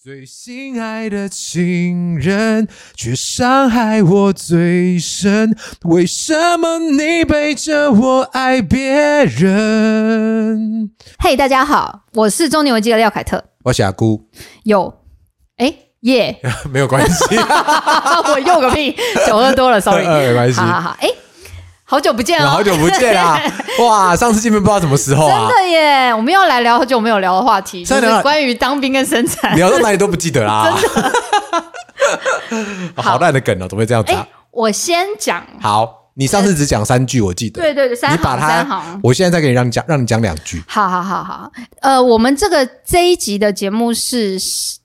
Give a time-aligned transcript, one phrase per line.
[0.00, 5.58] 最心爱的情人，却伤害我最深。
[5.86, 8.92] 为什么你背着我爱别
[9.24, 10.92] 人？
[11.18, 13.42] 嘿大家好，我是中年危机的廖凯特。
[13.64, 14.28] 我是阿姑，
[14.62, 15.02] 有，
[15.56, 16.40] 哎耶，
[16.70, 18.96] 没有关系， 我用个屁，
[19.26, 20.60] 酒喝多了，sorry，呃 没关系。
[20.60, 21.08] 好好好，哎，
[21.90, 23.40] 好久不见了，好久不见啦！
[23.80, 29.56] 哇，上次见面不知道什么时候啊真，的耶，我们要来聊好久没有聊的话题，就真的是关于当兵跟生产。
[29.56, 30.70] 聊到哪里都不记得啦。
[32.94, 34.12] 好烂的梗哦，怎么会这样子
[34.50, 37.62] 我先讲，好，你上次只讲三句，我记得。
[37.62, 39.00] 对对对，三行你把它。
[39.02, 40.62] 我现在再给你让你讲，让你讲两句。
[40.66, 44.38] 好好好好，呃，我们这个这一集的节目是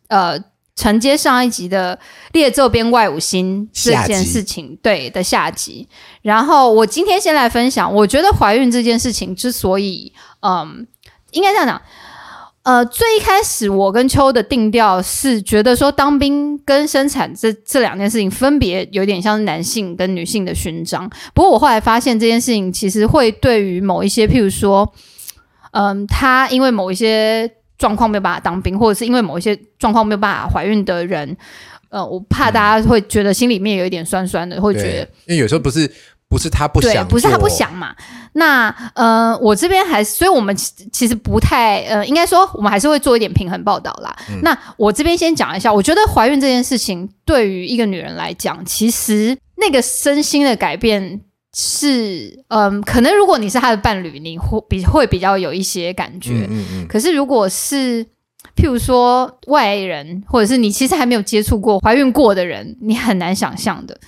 [0.08, 0.39] 呃
[0.76, 1.98] 承接上一集的
[2.32, 5.88] 列奏编外五星这件事情对的下集。
[6.22, 10.88] 然后我今天先来分享，我觉得怀孕这件事情之所以嗯，
[11.31, 11.81] 应该这样讲。
[12.64, 21.09] 呃，最一开始我跟秋的定调是觉得说，当兵跟生产这这两件事情分别有点像是男性跟女性的勋章。
[21.34, 24.94] 不过我后来发现这件事情其实会对于某一些，譬如说，
[25.72, 27.52] 嗯，她因为某一些
[27.84, 31.36] 状况没有办法当兵，或者是因为某一些状况没有办法怀孕的人，
[31.90, 35.92] 呃，我怕大家会觉得心里面有一点酸酸的，会觉得对，因为有时候不是
[36.30, 37.50] 不是他不想，，不是他不。
[37.50, 37.94] 想嘛。
[38.36, 44.16] 那呃，我这边还是，所以我们其其实不太呃，应该说我们还是会做一点平衡报道啦。
[44.30, 51.20] 嗯那我这边先讲一下，我觉得怀孕这件事情对于一个女人来讲，其实那个身心的改变。
[51.56, 56.48] 是，嗯，可能如果你是他的伴侣，你会比会比较有一些感觉。
[56.50, 58.04] 嗯嗯嗯，可是如果是
[58.56, 64.00] 譬如说外人，或者是你其实还没有接触过怀孕过的人，你很难想象的。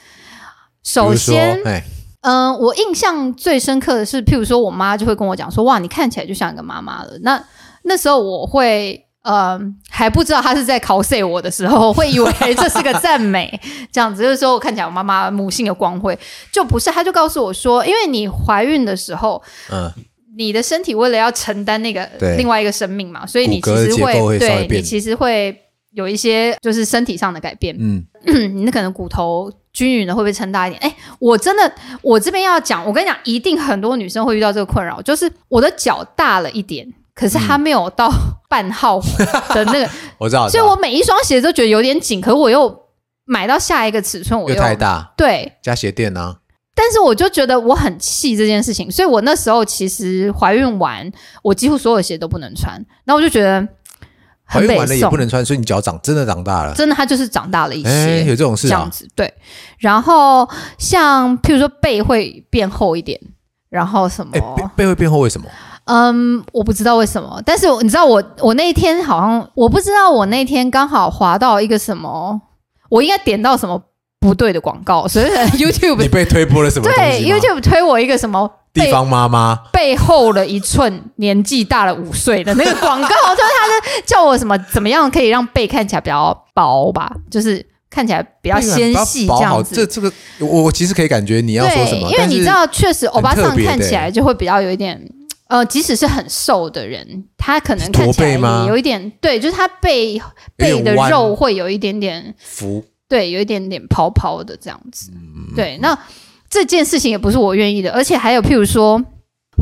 [0.84, 1.84] 首先，哎，
[2.22, 7.18] 嗯、我印象最深刻的是，譬如说我妈就会跟我讲说：“哇，你看起来就像一个妈妈了。
[7.22, 7.44] 那”
[7.84, 9.05] 那时候我会。
[9.28, 13.60] 嗯，还不知道他是在 cos 我的时候，会以为这是个赞美，
[13.92, 16.18] 这样子就是说我看起来我妈妈母性的光辉，
[16.52, 16.92] 就不是。
[16.92, 19.42] 他就告诉我说，因为你怀孕的时候，
[19.72, 19.92] 嗯，
[20.38, 22.08] 你的身体为了要承担那个
[22.38, 25.60] 另外一个生命嘛，所以你其实会对你其实会
[25.94, 28.06] 有一些就是身体上的改变，嗯，
[28.56, 30.80] 你那可能骨头均匀的会不会撑大一点？
[30.82, 38.12] 哎，我真的我这边要讲，我跟你讲，一定很多女生会遇到这个困扰，就是我的脚大了一点，可是它没有到
[38.50, 39.00] 半号
[39.54, 39.90] 的那个，
[40.20, 42.84] 我知道，所以我每一双鞋都觉得有点紧，可是我又
[43.26, 46.38] 买到下一个尺寸，我又太大，对，加鞋垫啊，
[46.76, 51.10] 但是我就觉得我很气这件事情，所以我那时候其实怀孕完，
[51.42, 52.74] 我几乎所有鞋都不能穿，
[53.06, 53.66] 然后我就觉得
[54.46, 56.74] 很北怀孕完了也不能穿，所以你脚长真的长大了。
[56.76, 58.92] 真的，它就是长大了一些，哎，有这种事啊这样？
[58.92, 59.34] 子对。
[59.80, 63.20] 然后像譬如说背会变厚一点，
[63.70, 64.32] 然后什么，
[64.76, 65.48] 背会变厚，为什么？
[65.86, 72.42] 嗯，我不知道为什么，但是你知道我我那一天好像我不知道我那天刚好滑到一个什么，
[72.90, 73.80] 我应该点到什么
[74.20, 75.26] 不对的广告，所以
[75.58, 89.76] YouTube 你被推播了什么对 YouTube 推我一个什么地方妈妈，背后了一寸，年纪大了五岁的那个广告，就是他在叫我什么怎么样可以让背看起来比较薄吧，就是看起来比较纤细这样子。
[89.76, 95.00] 这这个我我其实可以感觉你要说什么，，因为你知道，确实欧巴桑看起来就会比较有一点。
[95.48, 100.20] 呃，即使是很瘦的人，他可能看起来也有一点，对，就是他背
[100.56, 102.84] 背的肉会有一点点，浮。
[103.08, 105.12] 对，有一点点泡泡的这样子。
[105.14, 105.54] 嗯。
[105.56, 105.96] 对，那
[106.50, 109.00] 这件事情也不是我愿意的，而且还有譬如说，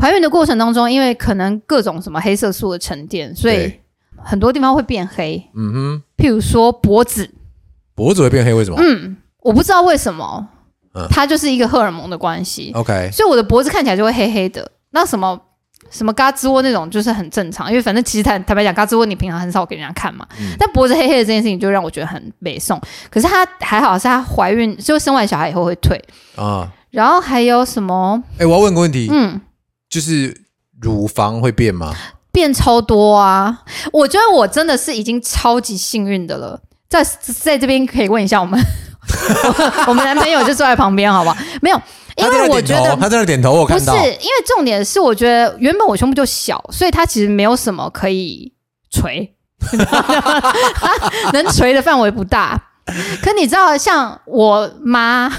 [0.00, 3.70] 怀孕的过程当中，因为可能各种什么黑色素的沉淀，所以
[4.16, 7.28] 很多地方会变黑，嗯哼，譬如说脖子，
[7.94, 8.78] 脖子会变黑，为什么？
[8.80, 10.48] 嗯，我不知道为什么，
[10.94, 11.06] 嗯。
[11.10, 14.70] 它就是一个荷尔蒙的关系，？OK，所以我的脖子看起来就会黑黑的。
[14.92, 15.38] 那什么
[15.94, 20.26] 什么嘎吱窝那种就是很正常，因为反正其实坦坦白讲，嘎吱窝你平常很少给人家看嘛。
[20.38, 22.80] 嗯但脖子黑黑的这件事情就让我觉得很美送。
[23.08, 26.02] 可是她还好，是她怀孕就生完小孩以后会退。
[26.36, 28.22] 啊，然后还有什么？
[28.38, 29.40] 哎，我要问个问题，嗯，
[29.88, 30.42] 就是
[30.80, 31.94] 乳房会变吗？
[32.32, 33.62] 变超多啊！
[33.92, 36.60] 我觉得我真的是已经超级幸运的了。
[36.88, 38.60] 在在这边可以问一下我们，
[39.86, 41.36] 我们男朋友就坐在旁边，好不好？
[41.60, 41.80] 没有，
[42.16, 48.52] 因为我觉得他在那点头，我有不是，因为重点是，我觉得原本我胸部就小，所以他其实没有什么可以
[48.90, 49.34] 捶，
[51.32, 52.70] 能捶的范围不大。
[53.22, 55.32] 可你知道，像我妈，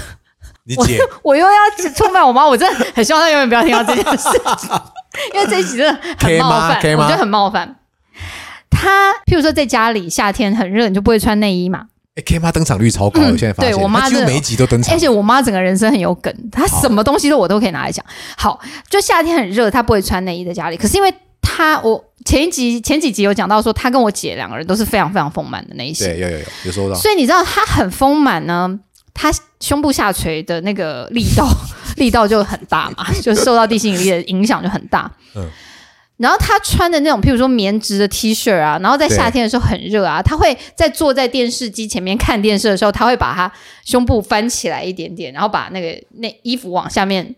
[0.64, 4.28] 你姐我又要出卖我妈，我真的很希望她永远不要听到这件事
[4.58, 4.70] 情，
[5.32, 7.76] 因为这一集真的很冒犯，我觉得很冒犯。
[8.68, 11.84] 她譬如说在家里夏天很热，你就不会穿内衣嘛，
[12.16, 14.98] 哎，K 妈登场率超高，嗯我现在发现，对我妈真每一集都登场而。
[14.98, 18.04] 且我妈整个人生很有梗，她什么东西都我都可以拿来讲。
[18.36, 18.58] 好，
[18.88, 28.80] 就夏天很热，她不会穿内衣在家里，可是因为她我前一集前几集有讲到说，她跟我姐两个人都是非常非常丰满的那一些，对，有有有有收到，所以你知道她很丰满呢，
[29.12, 29.30] 她
[29.60, 31.46] 胸部下垂的那个力道
[31.96, 35.10] 力道就很大嘛，就受到地心引力的影响就很大。
[35.34, 35.46] 嗯
[36.18, 43.52] 然后他穿的那种，譬如说棉质的 T 恤啊，然后在夏天的时候很热啊，他会在坐在电视机前面看电视的时候，他会把他
[43.84, 47.34] 胸部翻起来一点点，然后把那个那衣服往下面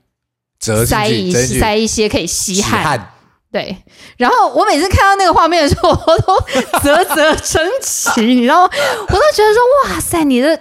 [0.61, 2.85] 折，塞一塞一些可以吸洗汗。
[2.85, 3.13] 汗，
[3.51, 3.77] 对，
[4.17, 6.41] 然后我每次看到那个画面的时候，我都
[6.79, 8.71] 啧啧称奇，你知道吗？
[9.09, 10.57] 我都觉得说，哇塞，你的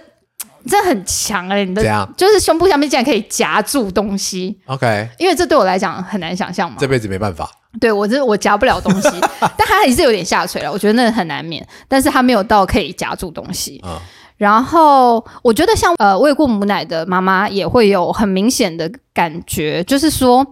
[0.68, 6.76] 真的很强哎、你的就是胸部下面竟然可以夹住东西，？OK，因为这对我来讲很难想象嘛。
[6.80, 7.50] 这辈子没办法。
[7.80, 9.08] 对我这我夹不了东西，
[9.40, 13.78] 但它还是有点下垂了，我觉得那很难免，但是它没有到可以夹住东西。
[13.84, 14.00] 啊
[14.38, 20.46] 然后我觉得像呃喂过母奶的妈妈也会有很明显的感觉，就是说，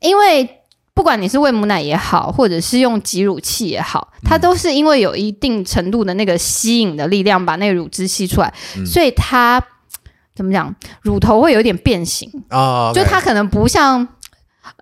[0.00, 0.58] 因为
[0.92, 9.62] 不管你是喂母奶也好，或者是用挤乳器也好，它都是因为有一定程度的那个吸引的力量把那个乳汁吸出来，嗯所以它
[10.34, 14.08] 怎么讲，乳头会有一点变形，啊，就它可能不像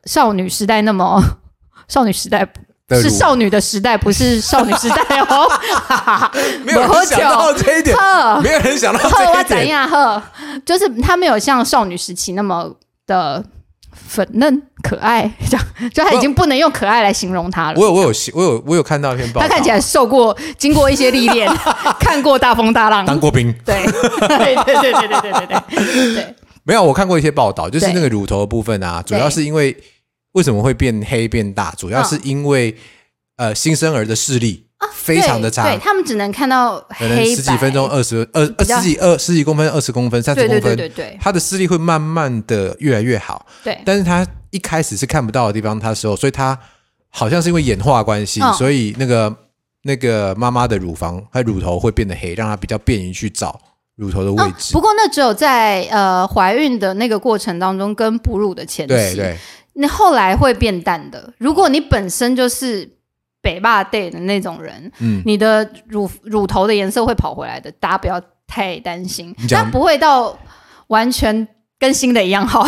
[0.07, 1.23] 少女时代那么。
[1.91, 2.49] 少女时代
[2.91, 5.47] 是少女的时代，不是少女时代哦。
[6.65, 9.69] 没有人想到这一点，呵没有人想到这一点。
[9.69, 10.23] 样呵？
[10.65, 12.73] 就是她没有像少女时期那么
[13.07, 13.45] 的
[13.93, 17.85] 粉嫩可爱，这样就她已经不能用可爱来形容她了我。
[17.85, 21.49] 有我有我有我有看到一篇报道，她看起来受过、经过一些历练，
[22.01, 23.05] 看过大风大浪。
[23.05, 23.53] 当过兵。
[23.65, 25.47] 对对对对对对对对
[25.95, 26.35] 对对，
[26.65, 29.77] 没有，我看过一些报道，就是对那个乳头的部分啊，主对要是因为
[30.33, 32.77] 为什么会变黑变大，主要是因为
[33.37, 35.65] 呃新生儿的视力非常的差。
[35.65, 43.45] 对，对他们只能看到可能十几分钟、二十二二十几二十几公分、二十公分、三十公分，对对对他的视力会慢慢的越来越好。
[43.65, 43.79] 对。
[43.85, 46.59] 但是他一开始是看不到的地方，他的时候，所以他
[47.09, 48.53] 好像是因为演化关系，嗯。
[48.55, 49.35] 所以那个
[49.83, 53.61] 那个妈妈的乳房和乳头会变得黑，让他比较便于去找
[53.97, 54.73] 乳头的位嗯，置。
[54.73, 59.39] 不过那只有在呃怀孕的那个过程当中跟哺乳的前期，对对，
[59.75, 61.33] 你后来会变淡的。
[61.39, 62.89] 如果你本身就是
[63.43, 70.39] 北霸 day 的那种人，嗯，你的乳乳头的颜色会跑回来的，大家不要太担心你，讲不会到
[70.89, 71.47] 完全
[71.79, 72.67] 跟新的一样好，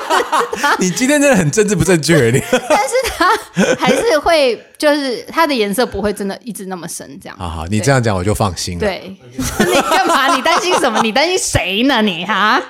[0.78, 2.40] 你今天真的很政治不正确，你
[3.78, 7.38] 还是会就是它的颜色不会真的一直那么深这样。
[7.38, 8.80] 好好，你这样讲我就放心了。
[8.80, 10.34] 对， 你干嘛？
[10.36, 11.00] 你担心什么？
[11.02, 12.02] 你担心谁呢？
[12.02, 12.60] 你哈？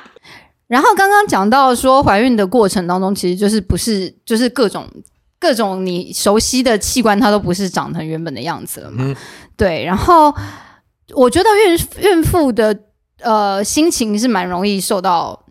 [0.68, 4.86] 然后刚刚讲到说，怀孕的过程当中，其实就是不是就是各种
[5.38, 9.04] 各种你熟悉的器官，它都不是长成原本的样子了嘛？
[9.04, 9.16] 嗯
[9.56, 9.84] 对。
[9.84, 10.34] 然后
[11.14, 12.78] 我觉得孕孕妇的
[13.20, 15.45] 呃心情是蛮容易受到。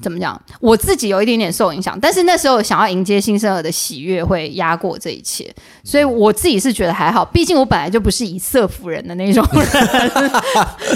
[0.00, 0.40] 怎么讲？
[0.60, 5.54] 我自己有一点点受影响，但是那时候想要迎接新生儿的喜悦会压过这一切，
[5.84, 7.24] 所以我自己是觉得还好。
[7.24, 10.30] 毕竟我本来就不是以色服人的那种人，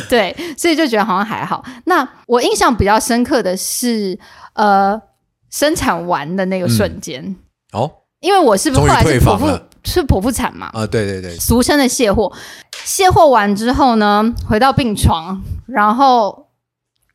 [0.09, 1.65] 对，所以就觉得好像还好。
[1.85, 4.19] 那我印象比较深刻的是，
[4.55, 5.01] 呃，
[5.51, 7.37] 生产完的那个瞬间，
[7.73, 9.47] 哦因为我是后来是剖腹
[9.83, 12.31] 是剖腹产嘛，啊，对对对，俗称的卸货。
[12.85, 16.50] 卸货完之后呢，回到病床，然后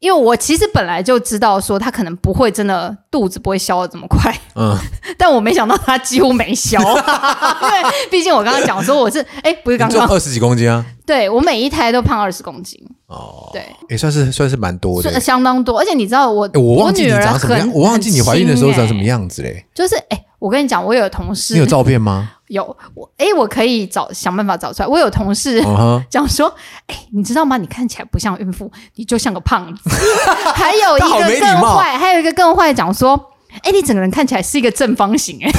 [0.06, 4.78] 因为我其实本来就知道说他可能不会真的肚子不会消的这么快，嗯，
[5.18, 10.86] 但我没想到他几乎没消， 因为毕竟我刚刚讲说我是哎、不是刚刚，二十几公斤啊？
[11.08, 15.20] 对我每一胎都胖二十公斤，哦，对，也算是算是蛮多的是。
[15.20, 15.80] 相当多。
[15.80, 19.50] 而且你知道我、诶我忘记你女儿长什么样，很我忘记你怀孕的时候长什么，样子嘞。
[19.50, 22.34] 欸就是哎、我跟你讲，我有同事你有照片吗？
[22.50, 24.88] 有我哎、我可以找想办法找出来。
[24.88, 25.60] 我有同事、
[26.08, 26.54] 讲说，
[26.86, 27.58] 哎、你知道吗？
[27.58, 29.90] 你看起来不像孕妇，你就像个胖子。
[30.54, 33.20] 还有一个更坏，还有一个更坏，讲说，
[33.64, 35.58] 哎、你整个人看起来是一个正方形、哎，就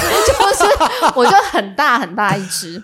[0.54, 2.80] 是我就很大很大一只，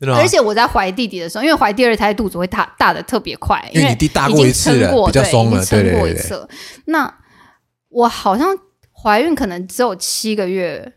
[0.00, 0.26] 而？
[0.26, 6.48] 且我在怀弟弟的时候，因为怀第二胎肚子会大大的特别快，因为你弟大过一次比较对松了撑对对对对过一次了。
[6.86, 7.14] 那
[7.90, 8.48] 我好像
[8.92, 10.92] 怀孕可能只有七个月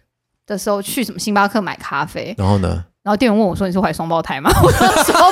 [0.51, 2.83] 的时候去什么星巴克买咖啡，然后呢？
[3.03, 4.87] 然后店员问我说：“你是怀双胞胎吗？” 我说：“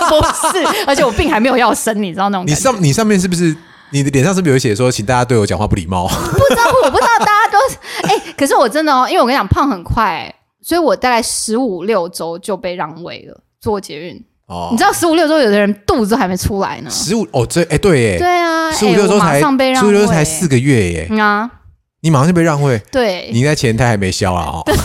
[0.10, 0.26] 不
[0.58, 3.56] 是，而且我病还没有要生，你知道那种你感觉。”上你上面是不是
[3.92, 6.08] 你的脸上是不是有写说，请大家对我讲话不礼貌？
[6.10, 10.34] 不知道，我不知道大家都是哎、可是我真的哦，因为我跟你讲胖很快、
[10.64, 14.26] 所以我大概十五六周就被让位了做捷运。
[14.48, 16.90] 哦你，知道十五六周有的人肚子都还没出来呢。
[16.90, 21.52] 十五哦，这哎对耶，对啊，十五六周才上被让位，十五六周才四个月耶，嗯啊，
[22.02, 24.64] 你马上就被让位，对你应该前胎还没消啊哦。
[24.66, 24.76] 对，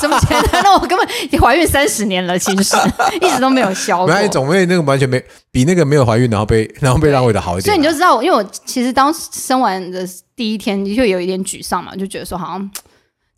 [0.00, 0.60] 什么前胎？
[0.62, 2.76] 那我根本怀孕三十年了，其实
[3.22, 4.16] 一直都没有消过原。
[4.16, 7.66] 来总会那个完全没比那个没有怀孕然后被 然后被让位的好一点啊。
[7.66, 10.04] 所以你就知道，因为我其实当生完的
[10.34, 12.70] 第一天就有一点沮丧嘛，就觉得说好像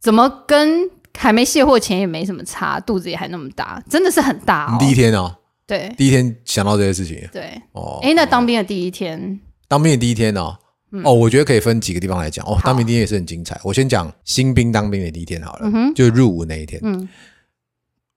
[0.00, 4.78] 怎么跟还没卸货前也没什么差，肚子也还那么大，真的是很大哦。
[4.80, 5.34] 你第一天哦，
[5.66, 7.98] 对第一天想到这些事情对，哦。
[8.02, 10.56] 哎，那当兵的第一天，当兵的第一天哦，
[10.90, 12.58] 嗯哦，我觉得可以分几个地方来讲哦。
[12.64, 13.60] 当兵第一天也是很精彩。
[13.62, 16.80] 我先讲新兵当兵的第一天好了，就入伍那一天。
[16.84, 17.08] 嗯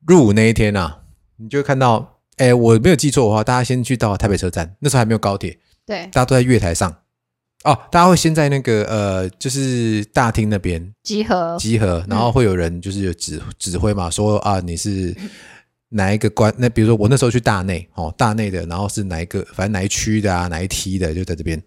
[0.07, 0.99] 入伍那一天啊，
[1.37, 6.91] 你就会看到，哎，我没有记错的话，大家先去到台北车站，那时候还没有高铁，对，大家都在月台上。
[7.63, 15.15] 哦，大家会先在那个呃，就是大厅那边集合，集合，然后会有人就是有指指挥嘛，说啊你是
[15.89, 16.51] 哪一个关？
[16.57, 21.61] 那比如说我那时候去大内哦，大内的，然后是哪一个，反正哪一区的啊，哪一梯的，就在这边。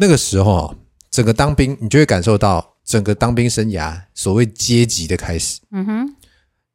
[0.00, 0.74] 那个时候啊，
[1.10, 5.60] 整个当兵，你就会感受到整个当兵生涯所谓阶级的开始。
[5.70, 6.14] 嗯哼，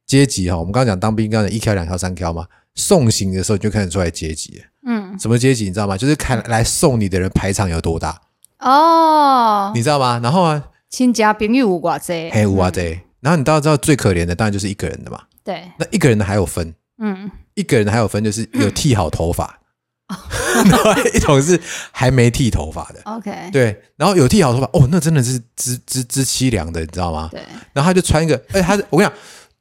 [0.06, 4.62] 阶级哈，我们刚刚讲当兵，刚刚讲一挑、两挑、三挑嘛，送行的时候你就看得出来阶级。
[4.86, 5.96] 嗯，什么阶级你知道吗？
[5.98, 8.20] 就是看来送你的人排场有多大，
[8.60, 10.20] 哦，你知道吗？
[10.22, 15.20] 然后啊，亲家朋友有偌济，黑五啊这，然后你大家知道最可怜的当然就是一个人的嘛。
[15.42, 19.58] 对，那一个人的还有分，嗯，一个人的还有分，就是有剃好头发，
[20.08, 21.60] 然 后一种是
[21.90, 23.00] 还没剃头发的。
[23.04, 27.28] OK，对，然后有剃好头发，哦，那真的是之之之凄凉的，你知道吗？
[27.32, 27.40] 对
[27.72, 29.12] 然后他就穿一个，哎，他我跟你讲，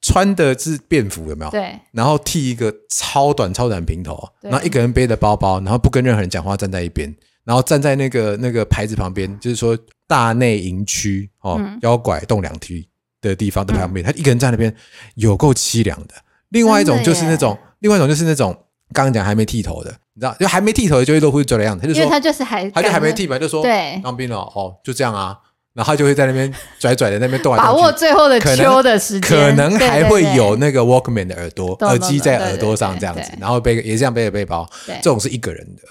[0.02, 1.50] 穿的是便服，有没有？
[1.52, 9.76] 对然后剃一个超短超短平头，然后一个人背着包包，然后不跟任何人讲话，站在一边，然后站在那个那个牌子旁边，就是说
[10.08, 12.88] 大内营区哦，嗯腰拐动两梯
[13.20, 14.74] 的地方的旁边，他一个人在那边，
[15.16, 16.14] 有够凄凉的。
[16.50, 18.56] 另外一种就是那种，另外一种就是那种
[18.94, 24.00] 刚刚讲还没剃头的，你知道，就还没剃头的就会露出嘴的样子，他就说因为他就是还他就还没剃嘛，就说对。
[24.04, 25.38] 当兵了哦，就这样啊，
[25.74, 27.84] 然后他就会在那边 拽拽的那边动来把动去。
[27.84, 35.82] 握最后的可能秋的时间，可能还会有，那个 Walkman 的耳朵懂耳机在耳朵上这样子对对，对然后背个也这样背着背包，这种是一个人的。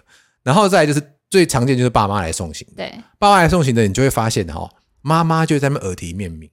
[0.43, 2.93] 然后再来就是最常见就是爸妈来送行，对。
[3.19, 4.71] 爸妈来送行的，你就会发现哈，
[5.03, 6.49] 妈妈就在那边耳提面命，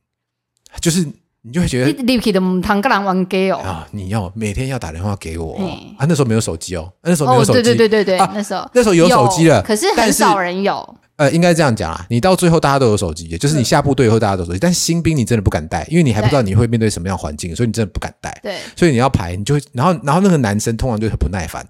[0.80, 1.06] 就是
[1.44, 2.04] 你就会觉你得。
[2.04, 3.88] 你去的唔通跟人玩 gay 哦，啊！
[3.92, 5.66] 你要每天要打电话给我嘿
[5.98, 6.06] 啊！
[6.08, 18.40] 那时候没有手机哦，那时候没有哦，手机，对对对对对啊，那时候那时候有手机了，可是但是很少人有，呃，应该这样讲啊，你到最后大家都有手机，就是你下部队以后大家都有手机，但新兵你真的不敢带，因为你还不知道你会面对什么样的环境，所以你真的不敢带。
[18.44, 21.66] 对所以你要排，你就会，然后然后那个男生通常就很不耐烦，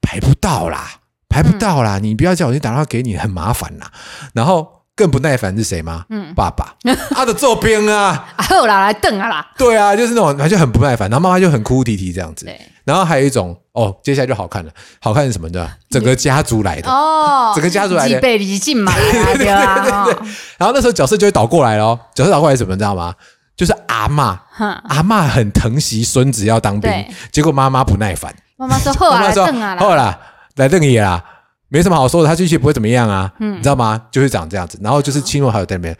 [0.00, 3.90] 排不到啦，排不到啦，你不要叫我去打电话给你，很麻烦啦。
[4.34, 6.04] 然后更不耐烦是谁吗？
[6.10, 6.74] 嗯，爸爸，
[7.14, 12.46] 他的做兵啊， 啊后啦来瞪啊啦，对啊，就是那种他就很不耐烦，然后妈妈就很哭哭啼啼这样子。
[12.46, 12.58] 对。
[12.84, 15.68] 然后还有一种哦，接下来就好看了，好看是什么呢？
[15.90, 18.14] 整个家族来的，哦，整个家族来的。
[18.14, 18.92] 几倍离境嘛，
[19.36, 20.14] 对啊，对
[20.56, 23.12] 然后那时候角色就会倒过来咯，角色倒过来是什么，你知道吗？
[23.56, 24.70] 就是阿嬷，哼。
[24.88, 30.18] 阿嬷很疼惜孙子要当兵对，结果妈妈不耐烦，妈妈说 后啦，后啦，
[30.54, 31.22] 来瞪你啦，
[31.68, 34.00] 没什么好说的，他继续不会怎么样啊，你知道吗？
[34.10, 35.96] 就是长这样子，然后就是青龙还有在那边，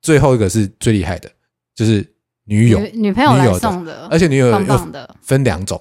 [0.00, 1.30] 最后一个是最厉害的，
[1.74, 2.06] 就是
[2.44, 4.58] 女友，女女朋友来女友的送的，而且女友又
[5.22, 5.80] 分两种，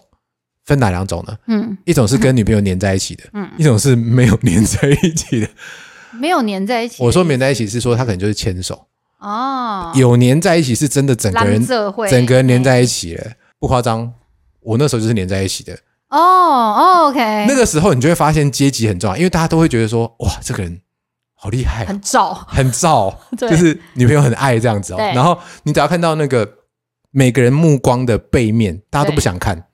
[0.65, 1.37] 分哪两种呢？
[1.47, 5.47] 嗯一种是跟女朋友黏在一起的， 嗯，一种是没有黏在一起的。
[6.11, 7.03] 没有粘在一起。
[7.03, 8.87] 我说黏在一起是说他可能就是牵手，
[9.19, 11.63] 哦，有黏在一起是真的整个人
[12.09, 14.11] 整个人黏在一起了，不夸张。
[14.61, 15.77] 我那时候就是黏在一起的。
[16.09, 20.81] 哦哦，OK，那个时候你就会发现阶级很重要，因为大家都会觉得说，哇，这个人
[21.35, 24.97] 好厉害啊，很照，很燥， 就是女朋友很爱这样子哦。
[24.97, 26.49] 然后你只要看到那个
[27.11, 29.65] 每个人目光的背面，大家都不想看，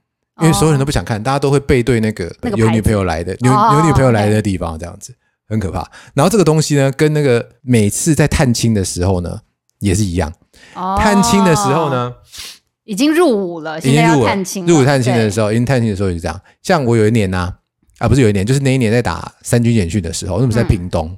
[0.41, 5.15] 因为所有人都不想看，大家都会背对那个有女朋友来的、有哦有女朋友来的地方，这样子
[5.47, 5.87] 很可怕。
[6.15, 9.39] 然后这个东西呢，跟那个每次在探亲的时候呢，
[9.79, 10.33] 也是一样。
[10.73, 10.97] 哦。
[10.99, 12.13] 探亲的时候，呢，
[12.85, 16.41] 已经入伍了，已现在要经入伍了探亲了，入伍探亲的对时候，已经探亲的时候也是这样。
[16.61, 17.53] 像我有一年呐、
[17.99, 21.17] 啊，不是有一年，就是那一年在打三军演训的时候，那么在屏东、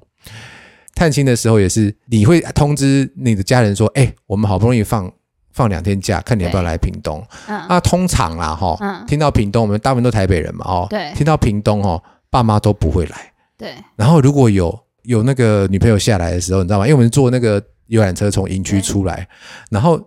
[0.93, 5.11] 探亲的时候，也是你会通知你的家人说，哎、我们好不容易放
[5.51, 7.25] 放两天假，看你要不要来屏东。
[7.47, 9.03] 嗯，那通常啦，哈、嗯。
[9.07, 11.11] 听到屏东，我们大部分都台北人嘛，哦，对。
[11.15, 13.33] 听到屏东哦，爸妈都不会来。
[13.57, 16.85] 对，然后如果有有那个女朋友下来的时候，你知道吗？
[16.85, 19.25] 因为我们坐那个游览车从营区出来，
[19.69, 19.99] 然后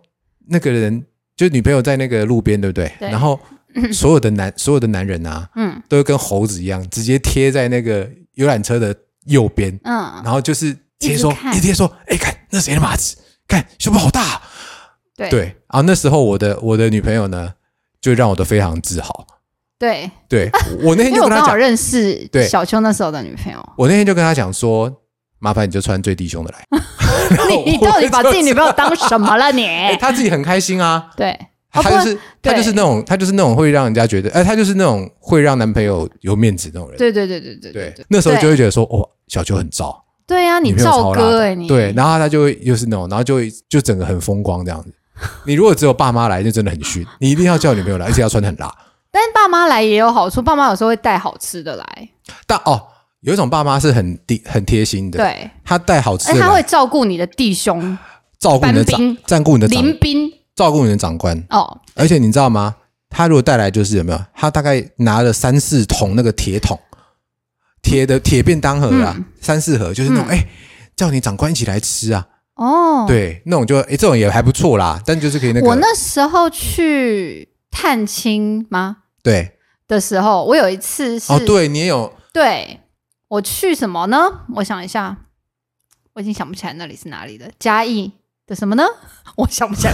[0.46, 1.02] 那个人
[1.38, 2.92] 就女朋友在那个路边，对不对？
[2.98, 3.08] 对。
[3.08, 3.38] 然后
[3.92, 5.80] 所有的男 所有的男人啊，嗯。
[5.88, 8.94] 都会跟猴子一样，直接贴在那个游览车的
[9.26, 11.52] 右边，嗯，然后就是直接说，一直看。
[11.54, 13.16] 直接说，哎，看那谁的马子，
[13.46, 14.42] 看胸部好大啊。
[15.16, 15.30] 对。
[15.30, 17.54] 对，然后那时候我的我的女朋友呢，
[18.00, 19.26] 就让我都非常自豪。
[19.78, 20.50] 对，对
[20.82, 22.48] 我那天就跟她讲， 刚好认识对。
[22.48, 24.92] 小秋那时候的女朋友，我那天就跟她讲说，
[25.38, 26.78] 麻烦你就穿最低胸的来。
[27.48, 29.64] 你你到底把自己女朋友当什么了你？
[29.66, 31.38] 哎，她自己很开心啊，对，
[31.70, 36.96] 她就是她对就是那种她就是那种会让人家觉得，哎，她就是那种会让男朋友有面子那种人。
[36.98, 39.94] 对对对对对对对，那时候就会觉得说，哦，小秋很燥，
[40.26, 44.92] 对啊，你女朋友赵超辣的哥哎你，对，然后他就会又是那种，然后就会就整个很风光这样子。
[45.44, 47.04] 你如果只有爸妈来，就真的很逊。
[47.18, 48.72] 你一定要叫女朋友来，而且要穿的很辣。
[49.10, 52.08] 但是爸妈来也有好处，爸妈有时候会带好吃的来，
[52.46, 52.80] 但哦，
[53.20, 57.98] 有一种爸妈是很地很贴心的，对，他带好吃的他会，照顾你的弟兄、
[58.38, 60.32] 照顾你的长，照顾你的长，邻兵。
[60.54, 61.40] 照顾你的长官。
[61.50, 62.74] 哦，而且你知道吗？
[63.10, 64.20] 他如果带来就是有没有？
[64.34, 66.78] 他大概拿了三四桶那个铁桶，
[67.80, 69.24] 铁的铁便当盒啊，嗯。
[69.40, 70.30] 三四盒，就是那种嗯。
[70.30, 70.48] 哎、
[70.96, 72.26] 叫你长官一起来吃啊。
[72.56, 78.96] 哦，对，那种就哎、这种也还不错啦，但就是可以那个我那时候去探亲吗？
[79.22, 79.52] 对。
[79.86, 82.80] 的时候，我有一次是哦，对你也有对
[83.28, 84.16] 我去什么呢？
[84.56, 85.16] 我想一下，
[86.14, 87.46] 我已经想不起来那里是哪里了。
[87.58, 88.12] 嘉义
[88.46, 88.84] 的什么呢？
[89.36, 89.92] 我想不起来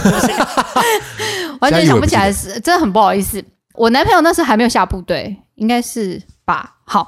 [1.59, 3.43] 完全想不起来是，真的很不好意思。
[3.73, 6.77] 我男朋友那时候还没有下部队，应该是吧？
[6.85, 7.07] 好，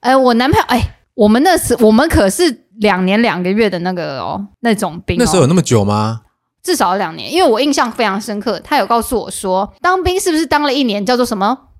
[0.00, 6.22] 呃，我男朋友，哎，我们那时我们可是两年两个月的那个哦，那种兵、哦，那时候有那么久吗？
[6.62, 8.60] 至少有两年，因为我印象非常深刻。
[8.60, 11.70] 他有告诉我说，当兵是不是当了一年叫做什么？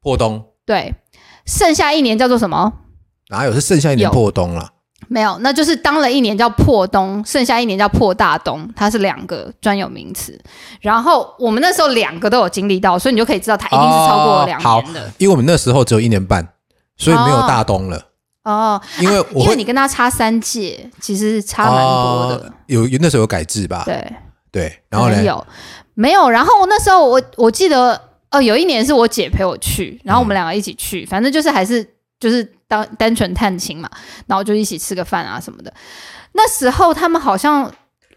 [0.00, 0.94] 破冬对，
[1.44, 2.72] 剩下一年叫做什么？
[3.30, 4.70] 哪有是剩下一年有破冬了？
[5.08, 10.38] 没有，那就是当了一年叫破冬，剩下一年叫破大冬，它是两个专有名词。
[10.80, 16.48] 然后我们那时候两个都有经历到，所以你就可以知道它一定是超过两好年的因为我们那时候只有一年半，
[16.96, 18.02] 所以没有大冬了。
[18.44, 18.80] 哦。
[18.98, 22.36] 因为因为你跟他差三届，其实差蛮多的。
[22.36, 23.82] 哦有有那时候有改制吧？
[23.84, 24.12] 对，
[24.50, 25.16] 对，然后呢？
[25.16, 25.46] 能有
[25.92, 26.30] 没有？
[26.30, 28.00] 然后那时候我我记得，
[28.30, 31.86] 哦，有一年是我姐陪我去，然后我们两个一起去，反正就是还是
[32.18, 32.42] 就是
[32.74, 33.88] 当单纯探亲嘛，
[34.26, 35.72] 然后就一起吃个饭啊什么的。
[36.32, 37.70] 那时候他们好像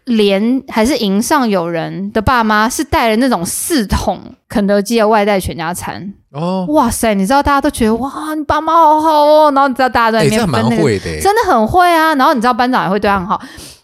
[0.04, 7.14] 连还是营上有人的爸妈是带了那种四桶肯德基的外带全家餐，哦，哇塞！
[7.14, 12.14] 你知道大家都觉得哇，你爸妈好好哦，然后你知道大家都在哎，那这样蛮边分那个，会的，真的很会啊。
[12.14, 13.40] 然后你知道班长也会对他很好，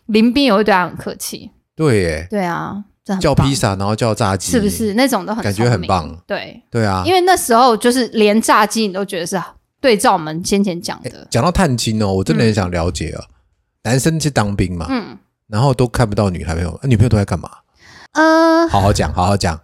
[0.07, 2.83] 林斌也会对他很客气，对耶，对啊，
[3.21, 4.69] 叫披萨，然后叫炸鸡，是不？
[4.69, 6.11] 是那种都很感觉很棒。
[6.27, 9.37] 对，对啊，因为那时候就是连炸鸡你都觉得是
[9.85, 13.21] 对照我们先前讲的，讲到探亲哦，我真的很想了解哦，
[13.83, 17.51] 男生去当兵嘛，嗯然后都看不到女孩朋友，那女朋友都在干嘛？
[18.13, 19.61] 呃，好好讲，好好讲。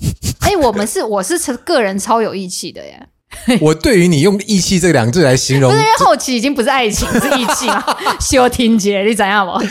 [0.40, 3.06] 哎、我们是我是超个人超有义气的耶，
[3.60, 7.84] 我对于你用义气这两个字来形容不是，因为后期已经不是爱情是义气嘛，
[8.18, 9.62] 修听姐你怎样不？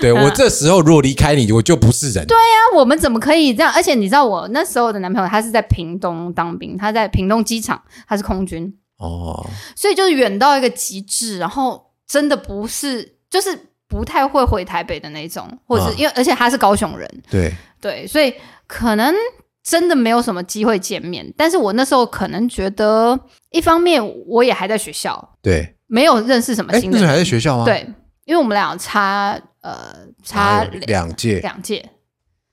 [0.00, 2.26] 对我这时候如果离开你，我就不是人。
[2.26, 3.70] 对，啊我们怎么可以这样？
[3.74, 18.34] 而且你知道我那时候的男朋友他是在屏东当兵，他在屏东机场，他是空军，哦，所以就是远到一个极致，然后真的不是就是不太会回台北的那种，或者是啊因为而且他是高雄人，对，对，所以
[18.66, 19.14] 可能
[19.62, 21.30] 真的没有什么机会见面。
[21.36, 23.18] 但是我那时候可能觉得，
[23.50, 27.86] 一方面我也还在学校，对，没有认识什么哎，新的人，那时候还在学校吗？，对，
[28.24, 31.84] 因为我们俩差呃差两两届两届，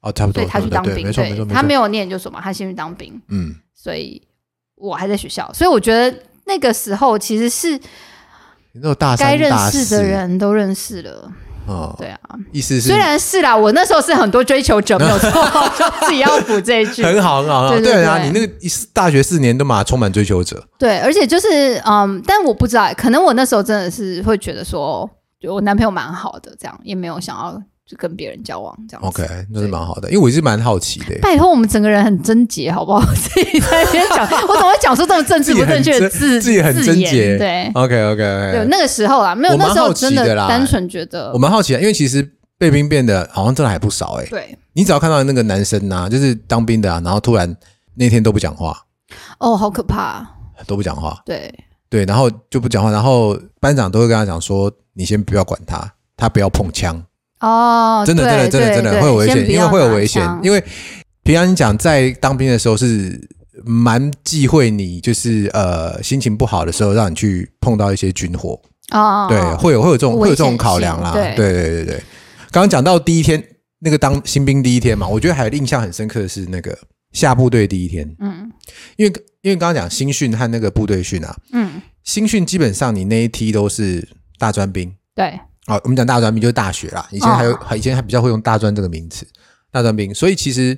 [0.02, 1.46] 哦，差不多，对他去当兵，对。
[1.46, 4.22] 他没有念研究所嘛，他先去当兵，嗯，所以
[4.76, 11.32] 我还在学校，所以我觉得那个时候其实是你那种大该认识的人都认识了，
[11.68, 12.20] 哦，对啊，
[12.52, 15.30] 意思是虽然是啦，我那时候是很多追求者，没有错，
[16.08, 29.08] 自己要补这一句，很好，很好，对对对啊，你那个一大学四年都嘛充满追求者，对，而且就是嗯，但我不知道，可能我那时候真的是会觉得说，就我男朋友蛮好的，这样也没有想要就跟别人交往这样子。
[29.08, 33.04] OK，那是蛮好的，因为我一直蛮好奇的， 拜托，我们整个人很贞洁，好不好？
[33.14, 36.42] 自己在那边讲， 我怎么会讲出这么政治不正确的字？
[36.42, 37.70] 自己很贞洁对。
[37.74, 44.26] OK OK 对，OK，那个时候啦，没有，那时候真的啦单纯觉得我，蛮好奇的，因为其实被兵变的好像真的还不少哎。
[44.28, 47.54] 对，你只要看到那个男生呐，就是当兵的啊，然后突然
[47.96, 48.78] 那天都不讲话，
[49.40, 50.26] 哦，好可怕，
[50.66, 51.54] 都不讲话，对，
[51.90, 57.04] 对，然后就不讲话，然后班长都会跟他讲说，你先不要管他，他不要碰枪，
[57.44, 60.64] 哦，真的真的真的真的会有危险，因为会有危险，因为
[61.24, 63.20] 平常你讲在当兵的时候是
[63.66, 68.58] 蛮忌讳你就是呃心情不好的时候让你去碰到一些军火，
[68.92, 71.36] 哦，对，会有会有这种会有这种考量啦，对。
[71.36, 72.04] 对对对对。
[72.50, 73.44] 刚刚讲到第一天
[73.80, 76.78] 那个当新兵第一天嘛，我觉得还有印象很深刻的是那个
[77.12, 78.50] 下部队第一天，嗯。
[78.96, 84.08] 因为因为刚刚讲新训和那个部队训啊，嗯，新训基本上你那一梯都是
[84.40, 84.94] 大专兵。
[85.14, 87.60] 对，哦，我们讲大专兵就是大学啦，以前还有、哦。
[87.76, 89.26] 以前还比较会用大专这个名词，
[89.72, 90.78] 大专兵，所以其实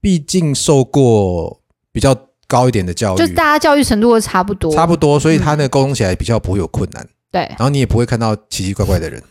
[0.00, 1.60] 毕竟受过
[1.92, 2.16] 比较
[2.48, 7.42] 高一点的教育，就大家教育程度都差不多，差不多，所以他那个沟通起来比较不会有困难，对。
[7.42, 9.22] 然后你也不会看到奇奇怪怪的人。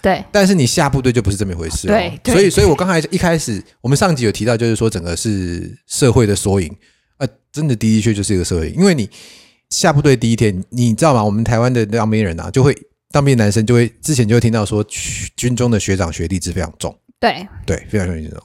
[0.00, 0.24] 对。
[0.32, 1.92] 但是你下部队就不是这么一回事哦。
[1.92, 2.18] 对。
[2.22, 6.74] 对所以所以我刚才一开始我们上集有提到，就是说整个是社会的缩影，
[7.18, 9.08] 呃，真的的的确就是一个社会，因为你
[9.68, 11.22] 下部队第一天，你知道吗？
[11.22, 12.76] 我们台湾的当兵人啊，就会
[13.12, 14.84] 当兵的男生就会之前就会听到说，
[15.36, 18.42] 军中的学长学弟制非常重，对，对，非常凶险这种。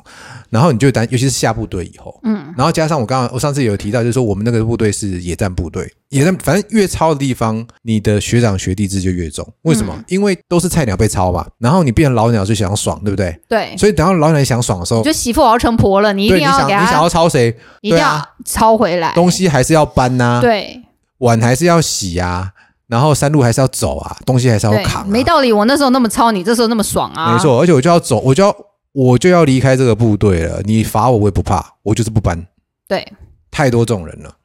[0.50, 9.48] 然后你就担，尤其是下部队以后，嗯，然后加上我刚刚我上次有提到，就是说我们那个部队是野战部队，野战反正越超的地方，你的学长学弟制就越重。
[9.64, 10.04] 为什么？
[10.08, 13.38] 因为都是菜鸟被超嘛，然后你变成老鸟就想爽，对不对？
[13.48, 19.14] 对，所以等到老鸟想爽的时候，就媳妇我要成婆了，你一定要给他，你想要抄谁，一定要抄回来。
[19.14, 20.82] 东西还是要搬呐、对。
[21.20, 22.52] 碗还是要洗啊，
[22.88, 25.52] 然后山路还是要走啊，东西还是要扛、啊，没道理。
[25.52, 27.34] 我那时候那么操，你这时候那么爽啊？
[27.34, 28.56] 没，错，而且我就要走，我就要
[28.94, 30.62] 我就要离开这个部队了。
[30.64, 32.46] 你罚我，我也不怕，我就是不搬。
[32.88, 33.06] 对
[33.50, 34.36] 太多这种人了，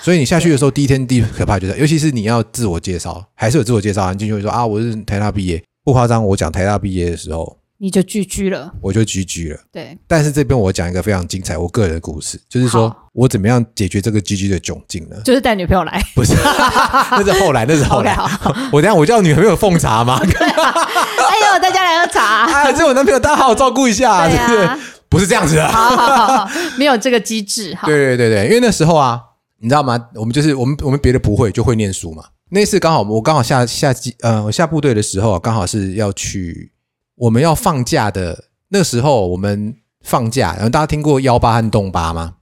[0.00, 8.72] 所以你下去的时候，第一天第一可怕就是，尤其是你要自我介绍，还是有自我介绍，你进去会说啊，我是台大毕业，不夸张，我讲台大毕业的时候，你就拒居了。
[8.80, 9.58] 我就 GG 了。
[9.72, 15.16] 对，但是这边我讲一个非常精彩我个人的故事，就是说好我怎么样解决这个 GG 的窘境呢？
[15.24, 16.00] 就是带女朋友来。
[16.14, 16.32] 不是，
[17.10, 18.16] 那是后来，那是后来。
[18.70, 20.20] 我等一下我叫女朋友奉茶吗？
[20.22, 22.46] 哎呦，大家来喝茶。
[22.46, 24.78] 哎，这我男朋友，大家好好照顾一下，对对不对啊？
[25.08, 25.66] 不是这样子的。
[25.68, 27.88] 好好好好，没有这个机制哈。
[27.88, 29.20] 对对对对，因为那时候啊，
[29.58, 29.98] 你知道吗？
[30.14, 32.22] 我们就是我们我们别的不会，就会念书嘛。
[32.50, 36.70] 那次刚好我刚好下下机呃我下部队的时候啊，刚好是要去
[37.16, 42.34] 我们要放假的那时候，我们放假，然后大家听过幺八和动八吗？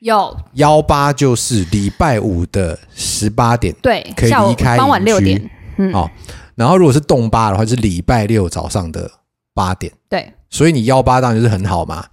[0.00, 5.50] 有幺八就是礼拜五的十八点对可，以离开傍晚六点。
[5.78, 6.10] 嗯，哦，
[6.54, 9.10] 然后如果是动八的话，就是礼拜六早上的
[9.54, 9.92] 八点。
[10.08, 12.04] 对所以你幺八当然就是很好嘛，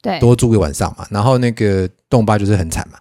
[0.00, 1.06] 对，多住个晚上嘛。
[1.10, 2.98] 然后那个动八就是很惨嘛。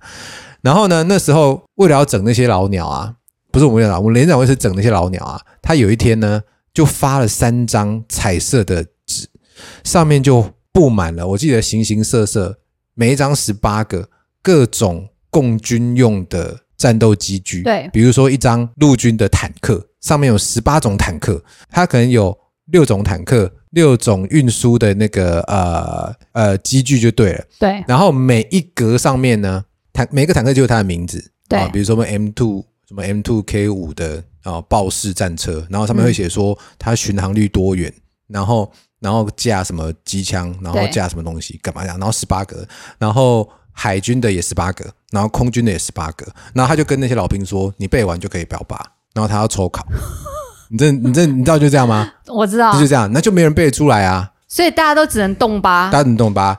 [0.62, 3.14] 然后呢，那时候为了要整那些老鸟啊，
[3.52, 5.40] 不是我们连长，我们连长会是整那些老鸟啊。
[5.62, 6.42] 他有一天呢，
[6.74, 9.28] 就发了三张彩色的纸，
[9.84, 12.60] 上面就布满了，我记得形形色色，
[12.94, 14.10] 每一张十八个
[14.42, 17.64] 各种共军用的战斗机具。
[17.64, 27.44] 对比如说一张陆军的坦克，上面有十八种坦克，它可能有六种坦克，六种运输的那个呃呃机具就对了。
[27.60, 37.94] 对然后每一格上面呢，坦每个坦克就有它的名字，对啊，比如说什么 M two 什么 M two K 五的啊豹式战车，然后上面会写说它巡航率多远，
[38.28, 42.66] 然后然后架什么机枪，然后架什么东西干嘛这样，然后十八格，
[42.98, 48.76] 然后海军的也十八个，然后空军的也十八个，然后他就跟那些老兵说，你背完就可以表靶，
[49.14, 49.86] 然后他要抽考。
[50.70, 52.10] 你这你这你知道就这样吗？
[52.28, 54.32] 我知道就，这样，那就没人背得出来啊！
[54.48, 56.02] 所以大家都只能动吧大。
[56.02, 56.58] 家能动吧？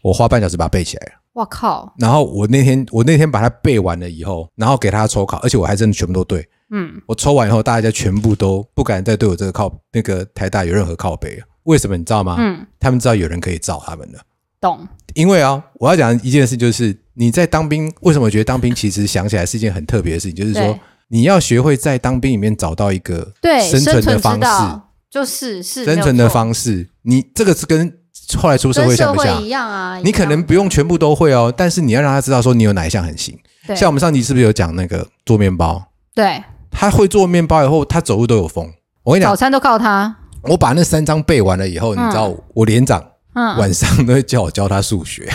[0.00, 1.12] 我花半小时把它背起来了。
[1.32, 6.48] 我靠，然后我那天我那天把它背完了以后，然后给他抽考，而且我还真的全部都对。
[6.72, 11.44] 嗯，我抽完以后，大家全部都不敢再对我这个靠那个台大有任何靠背了。
[11.64, 12.36] 为什么你知道吗？
[12.38, 14.18] 嗯，他们知道有人可以罩他们了。
[14.60, 20.34] 懂，因为啊，我要讲一件事，就是你在当兵，为什么我觉得当兵其实想起来是一件很特别的事情？
[20.34, 24.80] 就是说你要学会在当兵里面找到一个对，生存的方式，
[25.10, 26.88] 就是是生存的方式。
[27.02, 27.92] 你这个是跟
[28.38, 29.42] 后来出社会像不像？
[29.42, 29.98] 一样啊。
[29.98, 33.38] 你可能不用全部都会哦，但是你要让他知道说你有哪一项很行。
[33.66, 35.84] 对像我们上集是不是有讲那个做面包？
[36.14, 38.72] 对他会做面包以后，他走路都有风。
[39.04, 40.16] 我跟你讲，早餐都靠他。
[40.42, 43.00] 我把那三张背完了以后，你知道我连长
[43.34, 45.22] 嗯，晚上都会叫我教他数学？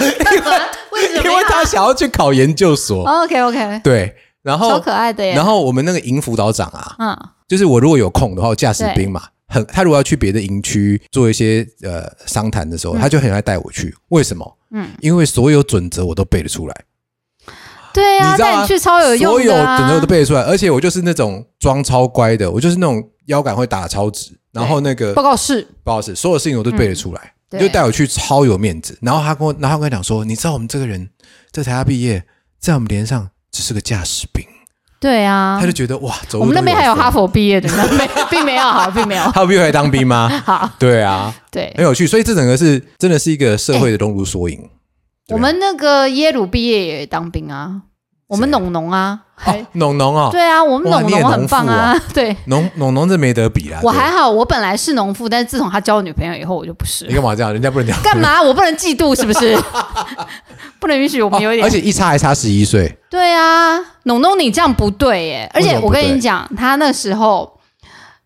[0.00, 3.04] 为什么因为他想要去考研究所。
[3.04, 5.34] ？OK OK，对，然超后可爱的耶。
[5.34, 13.94] 然后我们那个营辅导长啊，嗯，就是我如果有空的话，驾驶兵嘛，很他如果要去别的营区做一些呃商谈的时候，他就很爱带我去。
[14.08, 14.58] 为什么？
[14.72, 16.74] 嗯，因为所有准则我都背得出来。
[17.94, 19.52] 对啊，你知道吗去超有用所有。
[19.54, 28.98] 整个都背得出来，而且我就是那种装超乖的，我就是那种腰杆会打超直，然后那个报告室，报告室，所有事情我都背得出来，对就带我去超有面子。
[29.00, 31.08] 然后他跟我，然后他跟我讲说，你知道我们这个人
[31.52, 32.24] 在台大毕业，
[32.58, 34.44] 在我们连上只是个驾驶兵，
[34.98, 39.22] 对啊他就，觉得哇，走路我们那边还有哈佛，佛毕业的呢， 没，并没有，好，并没有。
[39.22, 40.28] 哈佛毕业来当兵吗？
[40.44, 42.06] 好，对啊，对很，有趣。
[42.06, 44.58] 所以这整个是真的是一个社会的熔炉缩影。
[44.58, 44.68] 对
[45.28, 47.80] 我们那个耶鲁毕业也当兵啊，
[48.26, 49.20] 我们谁农农啊，
[49.72, 52.36] 农农哦，对啊，我们农农很棒啊， 对。
[52.46, 53.80] 农农农这没得比啦。
[53.82, 57.14] 我还好，我本来是农妇，但是自从他交女朋友以后，我就不是你。
[57.14, 57.52] 干嘛这样？
[57.52, 58.42] 人家不能讲干嘛？
[58.42, 59.56] 我不能嫉妒是不是？
[60.78, 65.50] 不能允许我们有一点哦而且一差还差十一岁，对啊，农农你这样不对耶！
[65.54, 67.58] 而且我跟你讲，他那时候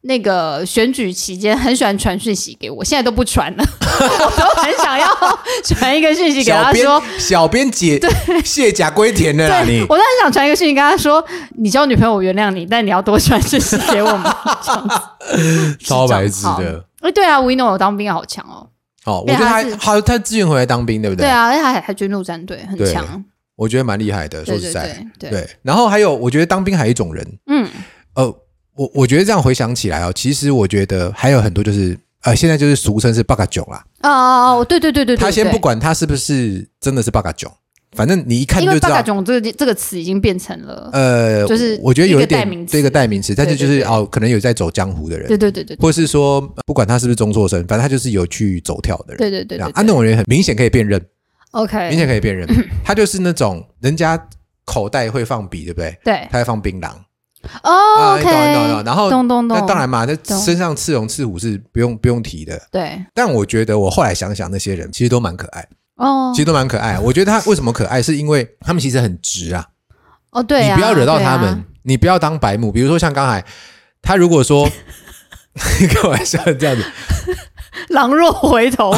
[0.00, 3.64] 那个选举期间很喜欢传讯息给我，现在都不传了，
[4.24, 5.06] 我都很想要
[5.64, 7.02] 传一个讯息给他说。
[7.18, 8.00] 小编姐
[8.44, 11.24] 卸甲归田的啦，你，我都很想传一个讯息跟他说，
[11.56, 14.32] 你交女朋友我原谅你，但你要多传讯息给我们。
[14.62, 16.84] 这样子 超白痴的。
[17.00, 18.68] 哎，对啊，吴一诺有当兵好强哦。
[19.04, 21.26] 哦，我觉得他他他他志愿回来当兵，对不对？
[21.26, 23.24] 对，啊，而且他还还军陆战队很对强。
[23.56, 24.44] 我觉得蛮厉害的。
[24.44, 24.86] 说实在，
[25.18, 25.50] 对对，对。
[25.62, 27.68] 然后还有，我觉得当兵还有一种人，嗯，
[28.14, 28.24] 呃，
[28.76, 33.84] 我我觉得这样回想起来哦，其实我觉得还有很多就是呃，现在就是俗称是八嘎囧啦。
[34.02, 37.50] 哦哦哦，对对对对对，他先不管他是不是真的是八嘎囧，
[37.92, 38.88] 反正你一看就知道。
[38.88, 42.72] 为八嘎囧这个这个词已经变成了，呃，就是我觉得有一个代名词。
[42.72, 45.80] 这个代名词，但是就是哦，可能有在走江湖的人，对对对对对。
[45.80, 49.18] 或是说不管他是不是中辍生，反正他就是有去走跳的人。
[49.18, 49.58] 对对对。
[49.58, 51.00] 啊，那种人很明显可以辨认
[51.52, 52.48] ，，OK，明显可以辨认，
[52.84, 54.20] 他就是那种人家
[54.64, 55.96] 口袋会放笔，对不对？
[56.04, 56.90] 对，他会放槟榔
[57.62, 59.10] 哦懂你懂你懂然后
[59.42, 62.60] 那当然嘛，那身上刺龙刺虎是不用不用提的。
[62.70, 66.98] 对，但我觉得我后来想想，那些人其实都蛮可爱，哦其实都蛮可爱。
[66.98, 69.66] 我觉得他为什么可爱，是因为他们其实很直啊。
[70.30, 72.70] 哦，对啊，你不要惹到他们，你不要当白目。
[72.70, 73.44] 比如说像刚才
[74.02, 74.68] 他如果说
[75.90, 76.84] 开玩笑这样子，
[77.88, 78.94] 狼若回头，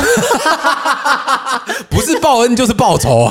[1.88, 3.30] 不是报恩就是报仇啊！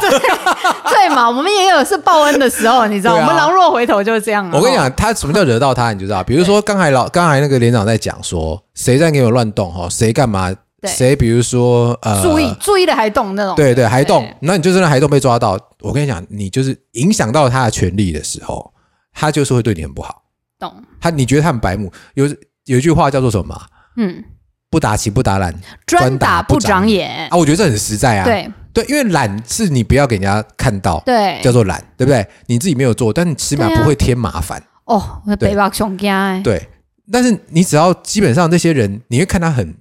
[0.90, 1.30] 对嘛？
[1.30, 4.52] 我们也有是报恩的时候，你知道，我们狼若回头就是这样啊。
[4.54, 6.24] 我跟你讲，他什么叫惹到他，你就知道。
[6.24, 15.58] 比如说刚才老刚才那个连长在讲说，谁在给我乱动哈，谁干嘛，对谁比如说呃，注意注意的还动那种，对对，还动，那你就真的还动被抓到。
[15.82, 18.74] 我跟你讲，你就是影响到他的权利的时候，
[19.14, 20.24] 他就是会对你很不好。
[20.60, 22.26] 懂，他你觉得他很白目，有
[22.66, 23.62] 有一句话叫做什么嘛？
[23.96, 24.24] 嗯，
[24.70, 25.54] 不打起不打懒
[25.86, 27.28] 专打不长眼。
[27.30, 28.26] 啊，，我觉得这很实在啊。
[28.26, 28.52] 对。
[28.72, 31.42] 对，因为懒是你不要给人家看到，对。
[31.42, 32.26] 叫，做懒，对不对？
[32.46, 34.64] 你自己没有做，但你起码不会添麻烦。
[34.86, 36.68] 哦，北巴熊家哎，对，
[37.12, 39.76] 但是你只要基本上那些人，你会看他很，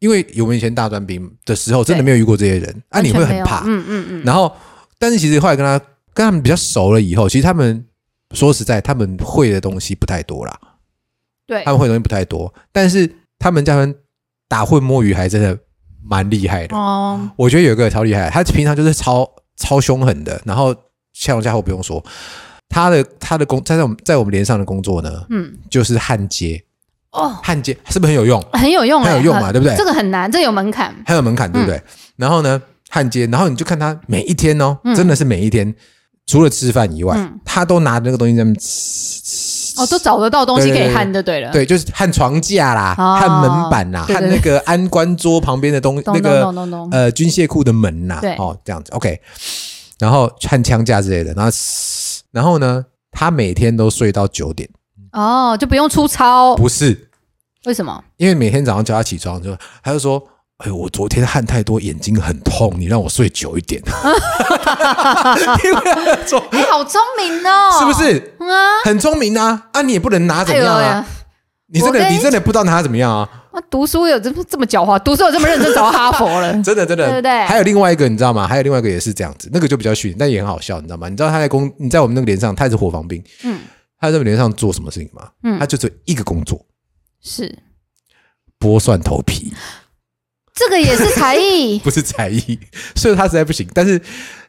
[0.00, 3.62] 因为我们以前大专兵的时候，真的没有遇过这些人，啊，你会很怕。
[3.64, 4.54] 嗯嗯嗯，然后，
[4.98, 5.78] 但是其实后来跟他
[6.12, 7.84] 跟他们比较熟了以后，其实他们
[8.34, 10.58] 说实在，他们会的东西不太多啦，
[11.46, 11.64] 对。
[11.64, 13.94] 他，们会的东西不太多，但是他们家人
[14.50, 15.56] 打混摸鱼还真的
[16.04, 16.76] 蛮厉害的。
[16.76, 19.24] 哦，我觉得有一个超厉害，他平常就是超
[19.56, 20.74] 超凶狠的，然后
[21.12, 22.04] 下龙家后不用说，
[22.68, 26.60] 他的他的工在我们在我们连上的工作呢，嗯，就是焊接，
[27.12, 28.42] 哦，焊接是不是很有用？
[28.52, 29.76] 很有用哎，很有用嘛很对不对？
[29.76, 31.80] 这个很难，这有门槛，很有门槛，对不对？
[32.16, 34.94] 然后呢，焊接，然后你就看他每一天哦，嗯。
[34.96, 35.72] 真的是每一天，
[36.26, 37.38] 除了吃饭以外，嗯。
[37.44, 46.46] 他都拿那个东西在那边吃，哦，都找得到东西可以焊就对了，对，就是焊床架啦，哦焊门板啦，焊那个安官桌旁边的东那个
[46.90, 48.34] 呃军械库的门呐、对。
[48.36, 49.20] 哦，这样子，OK，
[49.98, 51.52] 然后焊枪架之类的，然后
[52.32, 54.68] 然后呢，他每天都睡到九点，
[55.12, 57.08] 哦，就不用出操，不是，
[57.66, 58.02] 为什么？
[58.16, 60.22] 因为每天早上叫他起床就他就说。
[60.60, 63.80] 哎，我昨天汗太多，眼睛很痛，你让我睡久一点。
[65.64, 67.92] 因为他说哎，好聪明哦，是不？
[67.92, 69.68] 是嗯啊，很聪明啊？
[69.72, 70.82] 啊，你也不能拿怎么样啊？
[70.82, 71.04] 哎，
[71.68, 73.28] 你真的你你真的不知道拿他怎么样啊？
[73.52, 78.46] 啊，读书有这么这么狡猾，读书有这么认真，找到哈佛了， 真的真的，对不对还有另外一个你知道吗？
[78.46, 81.08] 还有另外一个也是这样子，那个就比较逊，但也很好笑，你知道吗？
[81.08, 83.60] 你知道他在工你在我们那个连上，他也是火防兵，嗯，
[83.98, 85.28] 他在我们连上做什么事情吗？
[85.42, 86.64] 嗯他就只有一个工作，
[87.22, 87.58] 是
[88.60, 89.52] 剥蒜头皮，
[90.60, 92.58] 这个也是才艺， 不是才艺，
[92.94, 93.66] 所以他实在不行。
[93.72, 94.00] 但是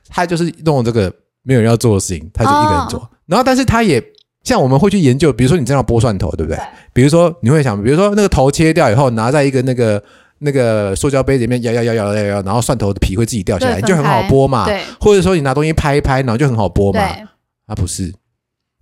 [0.10, 1.12] 他就是弄这个
[1.44, 3.00] 没有人要做的事情，他就一个人做。
[3.00, 4.04] 哦然后，但是他也
[4.44, 6.58] 像我们会去研究，比如说你真的要剥蒜头，对不对？
[6.58, 10.04] 对比如说你会想，比如说那个头切掉以后，拿在一个那个
[10.40, 14.66] 那个塑胶杯里面摇摇摇摇摇摇，然后蒜头的皮会自己掉下来，你就很好剥嘛。
[14.66, 17.00] 对或者说你拿东西拍一拍，然后就很好剥嘛。
[17.00, 17.26] 对，
[17.68, 18.14] 啊，不是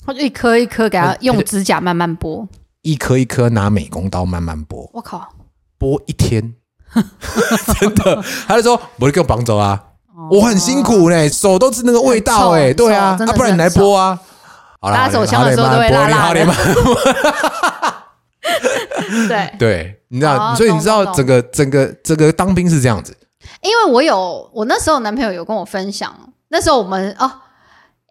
[0.04, 2.48] 他就一颗一颗给他他用指甲慢慢剥，
[2.82, 5.32] 一颗一颗拿美工刀慢慢剥，我靠，
[5.78, 6.56] 剥一天，
[7.80, 8.24] 真的。
[8.48, 9.82] 他就说我就给我绑走啊。
[10.32, 14.20] 我很辛苦嘞，手都是那个味道哎，对啊，不然你来剥啊。
[14.82, 16.46] 拉手枪的时候都会拉拉的。
[19.28, 23.16] 对， 对，你知道，哦所以你知道整个整个整个当兵是这样子，
[23.62, 26.14] 因为我有我那时候男朋友有跟我分享，
[26.50, 27.32] 那时候我们哦，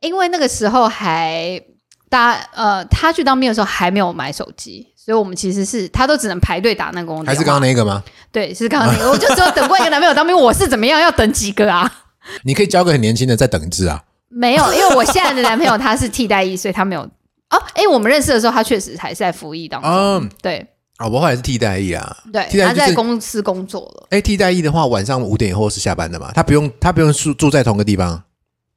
[0.01, 1.61] 因为那个时候还
[2.09, 8.05] 大家呃，他去当兵的时候还没有买手机，所以我们其实是他都只能排队打那个公共电话还是刚刚那个吗？
[8.31, 11.91] 对，是刚刚那个，我就只有等过一个男朋友当兵，我是怎么样要等几个啊？
[12.45, 14.05] 你可以交个很年轻的再等一次啊。
[14.29, 17.01] 没有，因为我现在的男朋友他是替代役，所以他没有。
[17.01, 19.91] 哦，哎，我们认识的时候，他确实还是在服役当中。
[19.91, 20.67] 嗯，对
[20.99, 22.15] 啊，我后来是替代役啊。
[22.31, 26.31] 对，替代役就是他在公司工作了，哎，替代役的话，晚上五点以后是下班的嘛？
[26.35, 28.23] 他不用他不用住住在同个地方。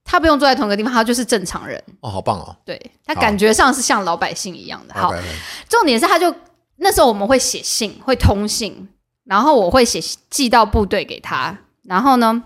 [0.03, 1.81] 他不用坐在同一个地方，他就是正常人。
[2.01, 2.55] 哦，好棒哦。
[2.65, 4.93] 对他感觉上是像老百姓一样的。
[4.93, 5.13] 好
[5.69, 6.33] 重点是他就
[6.77, 8.89] 那时候我们会写信，会通信，
[9.25, 12.43] 然后我会写寄到部队给他，然后呢，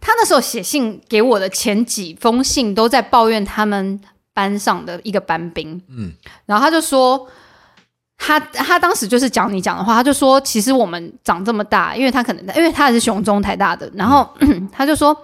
[0.00, 4.00] 他那时候写信给我的前几封信都在抱怨他们
[4.32, 6.12] 班上的一个班兵，嗯，
[6.46, 7.28] 然后他就说。
[8.16, 14.26] 他他当时就是讲你讲的话，他就说，其实我们长这么大，因为他可能因为他也是雄中台大的，然后、
[14.72, 15.14] 他就说，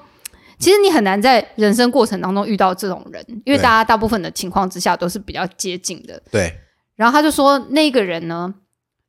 [0.61, 6.23] 其实你很难在人生过程当中遇到这种人，因为大家大部分的情况之下都是比较接近的。
[6.31, 6.55] 对，
[6.95, 8.55] 然后他就说，那个人呢，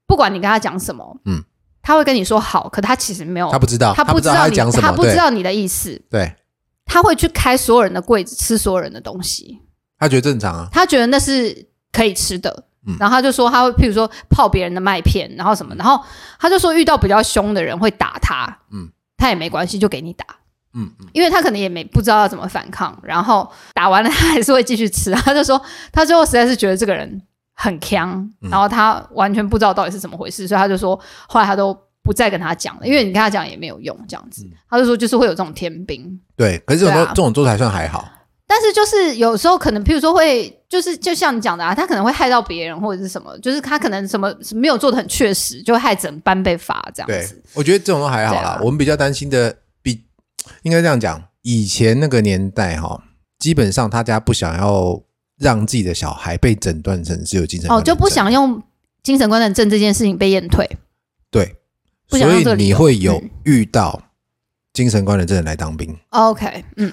[0.07, 1.35] 不管你跟他讲什么，嗯。
[1.35, 1.43] 嗯，
[1.83, 6.31] 他会跟你说好，可他其实没有，他不知道，他不知道你，在讲什么，他不知道你的意思，对，
[6.85, 9.59] 他会去开所有人的柜子，吃所有人的东西，
[9.97, 12.65] 他觉得正常啊，他觉得那是可以吃的。
[12.85, 12.95] 嗯。
[12.99, 15.99] 然后他就说他会，譬如说泡别人的麦片，然后什么，然后
[16.39, 20.25] 他就说遇到比较凶的人会打他，嗯嗯，他也没关系，就给你打，
[20.73, 25.11] 嗯嗯，因为他可能也没不知道要怎么反抗，然后打完了他还是会继续吃。
[25.11, 27.21] 他就说他最后实在是觉得这个人
[27.55, 34.45] 很强，嗯然后他完全不知道到底是怎么回事，所以他就说后来他都不再跟他讲了，因为你跟他讲也没有用，这样子。
[34.69, 36.57] 他就说就是会有这种天兵，对。
[36.65, 38.07] 可是这种对啊都这种做的还算还好，
[38.47, 48.41] 但是就是有时候可能譬如说会就是就像你讲的啊，他可能会害到别人或者是什么，就是他可能什么没有做的很确实，就会害整班被罚这样对子。，我觉得这种都还好啦。
[48.41, 49.57] 对啊我们比较担心的，比
[50.63, 53.03] 应该这样讲，以前那个年代哈，
[53.39, 55.01] 基本上他家不想要
[55.37, 58.61] 让自己的小孩被诊断成是有精神哦，就不想用
[59.03, 60.69] 精神官能症这件事情被验退。
[61.29, 61.55] 对，
[62.07, 64.01] 不想所以你会有嗯遇到
[64.73, 66.91] 精神官能症的人来当兵，OK，嗯，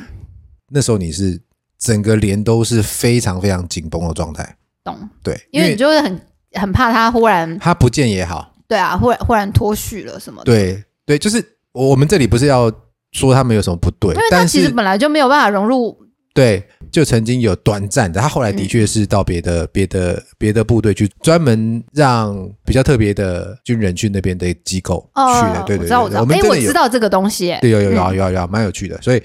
[0.70, 1.40] 那时候你是
[1.78, 4.96] 整个连都是非常非常紧绷的状态，懂。
[5.22, 6.20] 对，因为你就会很
[6.52, 10.52] 很怕他忽然他不见也好，对啊，忽然忽然脱序了什么的。
[10.52, 12.72] 对对，就是我我们这里不是要
[13.12, 15.96] 说他们有什么不对因为，他但其实本来就没有办法融入。
[16.34, 26.20] 对，就曾经有短暂的，他后来的确是到别的、别的、别的部队去，专门让比较特别的军人去那边的机构去哦的。，对对对，我知道，我知道。
[26.20, 27.50] 哎，我们真的有知，道这个东西。
[27.50, 28.96] 哎对，有有有嗯有有，蛮有趣的。
[29.02, 29.22] 所以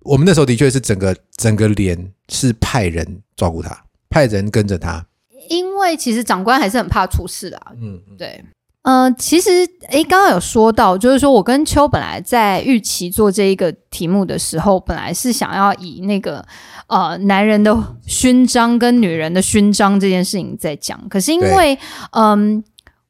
[0.00, 5.04] 我们那时候的确是整个整个连是派人照顾他，派人跟着他。
[5.50, 8.42] 因为其实长官还是很怕出事的嗯对，
[8.84, 9.50] 嗯、其实
[9.88, 16.44] 诶，刚刚有说到，就是说我跟秋本来在预期做这一个题目的时候，本来是想要以那个
[16.86, 21.78] 呃男人的勋章跟女人的勋章这件事情在讲，可是因为
[22.12, 22.64] 嗯。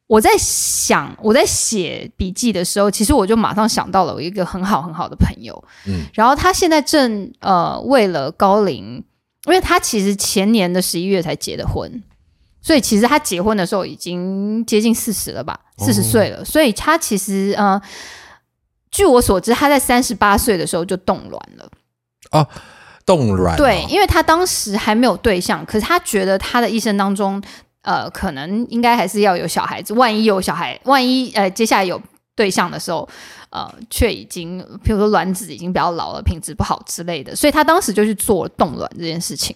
[0.07, 6.03] 我在想，我在写笔记的时候，其实我就马上想到了我一个很好很好的朋友，嗯。
[6.13, 9.03] 然后他现在正呃为了高龄，
[9.47, 11.91] 因为他其实前年的十一月才结的婚，
[12.65, 16.43] 所以其实他结婚的时候已经接近四十了吧，哦四十岁了。
[16.43, 17.79] 所以他其实呃，
[18.91, 21.71] 据我所知，他在三十八岁的时候就冻卵了。
[22.31, 22.49] 哦
[23.05, 27.41] 冻卵、哦，对，因为他当时还没有对象，可是他觉得他的一生当中，
[27.83, 29.93] 呃，可能应该还是要有小孩子。
[29.93, 32.01] 万一有小孩，万一呃接下来有
[32.35, 33.07] 对象的时候，
[33.51, 39.55] 呃，却已经，譬如说卵子已经比较老了，品质不好之类的，所以他当时就去做冻卵这件事情。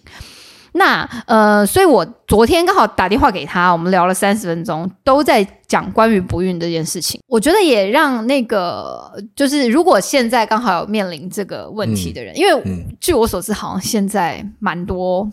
[0.73, 7.19] 那呃，所以我昨天刚好打电话给他，我们聊了三十分钟，都在讲关于不孕这件事情。
[7.27, 15.27] 我觉得也让那个就是，如果现在刚好有面临这个问题的人，因为嗯据我所知，好像现在蛮多，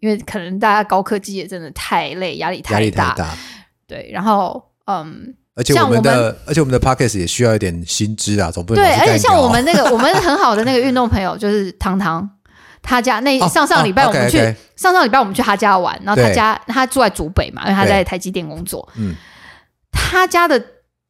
[0.00, 3.30] 因为可能大家高科技也真的太累，压力压太大，力太大，
[3.86, 12.28] 对，然后嗯，而且我们的而且我们的 podcast 也需要一点薪资啊，总不能对，而且像我们那个我们很好的那个运动朋友就是汤汤。
[12.82, 14.38] 他家那哦上上礼拜哦我们去、
[14.76, 18.86] 上上礼拜我们去他家玩，然后他家他住在竹北嘛，因为他在台积电工作。
[18.96, 19.14] 嗯，
[19.92, 20.60] 他家的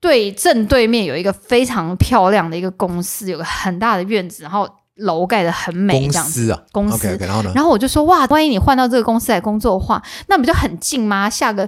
[0.00, 6.32] 对正对面有一个非常漂亮的一个公司，有个很大的院子，然后楼盖的很美，公这样子。
[6.46, 7.52] 司啊，公司然后呢？
[7.54, 11.30] 然后我就说哇，万一你换到这个公司来工作的话，那不就很近吗？
[11.30, 11.66] 下个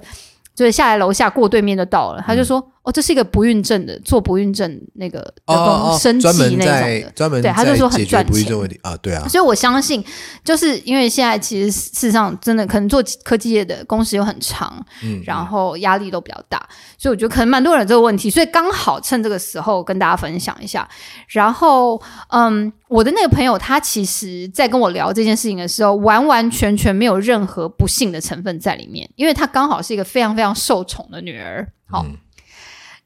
[0.54, 2.22] 就是下来楼下过对面就到了。
[2.26, 6.80] 他就说哦，这是一个不孕症的，做不孕症那个的嗯哦工哦，生计专门那种的。
[6.82, 10.04] 在专门对他就说很赚钱不孕这个问题啊，对啊，所以我相信，
[10.44, 16.58] 就是因为现在其实事实上真的可能做科技业的工时又很长，嗯，然后压力都比较大，
[16.98, 20.86] 所以我觉得可能蛮多人这个问题，所以刚好趁这个时候跟大家分享一下。
[21.28, 31.66] 然后，嗯，我的那个朋友他其实在跟我聊这件事情的时候，完完全全没有任何不幸的成分在里面，因为她刚好是一个非常非常受宠的女儿。
[31.86, 32.16] 好，嗯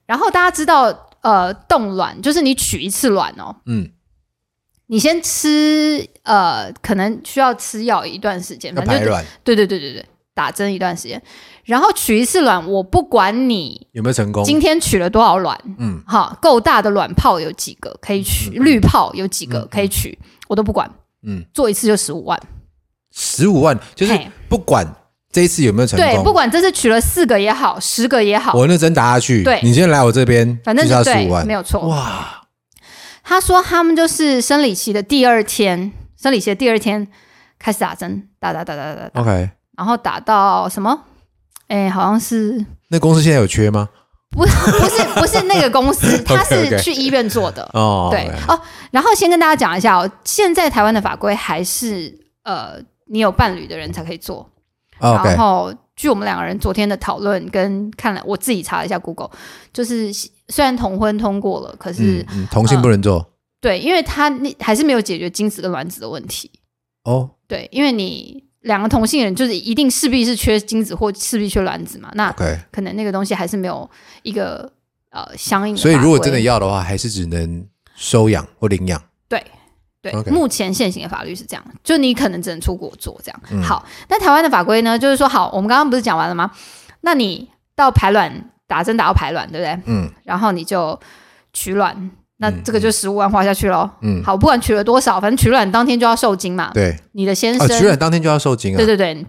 [0.09, 3.91] 然后大家知道，呃，冻卵就是你取一次卵哦，嗯，
[4.87, 9.25] 你先吃，呃，可能需要吃药一段时间，反正就排卵。
[9.45, 11.23] 对对对对对，打针一段时间，
[11.65, 14.43] 然后取一次卵，我不管你有没有成功？
[14.45, 20.91] 今天取了多少卵，嗯，哈，够大的卵泡有几个可以取，滤泡有几个可以取，我都不管，
[21.23, 22.41] 嗯，做一次就十五万，
[23.13, 24.87] 十五万，就是不管
[25.31, 26.09] 这一次有没有成功？
[26.09, 29.61] 对，不，管这次取了四个也好，十个也好，我那针打下去，对。
[29.63, 31.47] 你今天来我这边，反正就是要十对五，万。
[31.47, 31.87] 没，有错。
[31.87, 32.43] 哇，
[33.23, 37.07] 他说他们就是生理期的第二天，生理期的第二天
[37.59, 41.05] 开始打针，打打打打打打，OK，然后打到什么？
[41.69, 43.91] 哎，好像是那公司现在有缺吗？
[44.31, 47.69] 不不是不是那个公司， 他是去医院做的。
[47.73, 48.31] 哦，对。
[48.47, 48.59] 哦，
[48.91, 52.75] 然后先跟大家讲一下哦，现在台湾的法规还是呃，
[53.11, 54.51] 你有伴侣的人才可以做，
[55.01, 59.31] 然后据我们两个人昨天的讨论跟看了，我自己查了一下 Google，
[59.73, 60.13] 就是
[60.49, 63.31] 虽然同婚通过了，可是、嗯嗯，同性不能做、
[63.61, 66.51] 对，因为他那还是没有解决精子跟卵子的问题。
[67.05, 72.31] 哦，对，因为你两个同性人就是一定势必是缺精子或势必缺卵子嘛，那
[72.71, 73.89] 可能那个东西还是没有
[74.23, 74.71] 一个
[75.11, 75.81] 呃相应的。
[75.81, 79.03] 所以如果真的，要的话，还是只能收养或领养。
[79.29, 79.43] 对
[80.01, 83.41] 对目前现行的法律是这样，就你可能只能出国做这样。
[83.51, 86.51] 嗯好，那台湾的法规呢，就是说，好，我们刚刚不是讲完了吗？
[87.01, 89.83] 那你到排卵打针打到排卵，对不对？
[89.87, 90.99] 嗯然后你就
[91.53, 92.11] 取卵。
[92.41, 93.91] 那嗯这个就十五万花下去喽。
[94.03, 96.71] 嗯，好，不管取了多少，反正取卵当天就要受精嘛。
[96.73, 98.77] 对，你的先啊，生，取卵当天就要受精啊。
[98.77, 99.27] 对对对，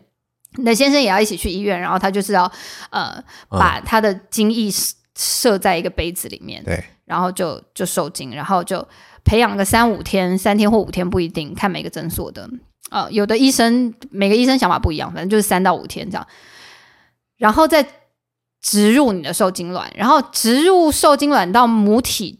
[0.58, 2.44] 你的先生也要一起去医院，然后他就是要
[2.92, 3.16] 呃
[3.50, 8.88] 嗯把他的精液射射在一个杯子里面，对，然后就就受精，然后就
[9.24, 12.50] 培养个三五天，三天或五天不一定，看每个诊所的。
[12.92, 16.28] 呃，有的医生每个医生想法不一样，反正就是三到五天这样，
[17.38, 17.86] 然后再
[18.62, 22.40] 植入你的受精卵，然后植入受精卵到母体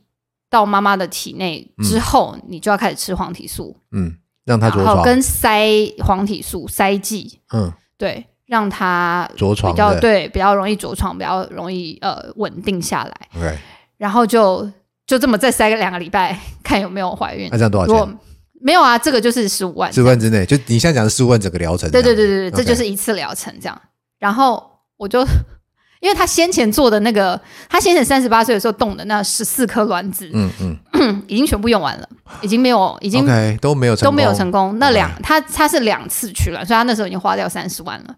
[0.50, 13.60] 到妈妈的体内之后，你就要开始吃黄体素，嗯，让它着床，跟塞黄体素塞剂，嗯，对，让它着床比较的对比较容易着床，比较容易呃稳定下来。
[13.98, 14.68] 然后就
[15.10, 17.58] 就这么再塞个两个礼拜，看有没有怀孕那。
[17.58, 18.16] 这样多少如果钱？
[18.62, 19.92] 没有啊，这个就是十五万。
[19.92, 21.90] 十五万之内，就你现在讲的十五万整个疗程。
[21.90, 23.82] 对对对对对，这就是一次疗程这样。
[24.20, 24.64] 然后
[24.98, 25.22] 我就，
[26.00, 30.52] 因为他先前做的那个，他先前三十八岁的时候动的那十四颗卵子，嗯
[30.94, 32.08] 嗯 已经全部用完了，
[32.44, 33.26] 已经没有，已经
[33.60, 34.78] 都没有成都功没有成功。
[34.78, 38.16] 那两他他是两次取卵，所以他那时候已经花掉三十万了。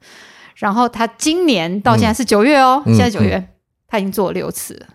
[0.56, 3.42] 然后他今年到现在是九月哦，嗯现在九月，
[3.88, 4.88] 他已经做了六次了，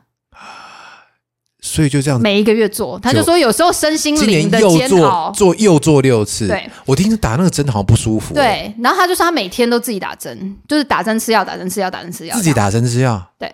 [1.77, 2.99] 所以就这样，每一个月做。
[3.01, 6.49] 他就说有时候身心今年灵的又做煎熬，做又做六次。
[6.49, 8.74] 对我听着打那个针好像不舒服。，对。
[8.81, 13.53] 然后他就说他每天都自己打针，就是打针吃药，打针吃药，打针吃药，自己打针吃药，对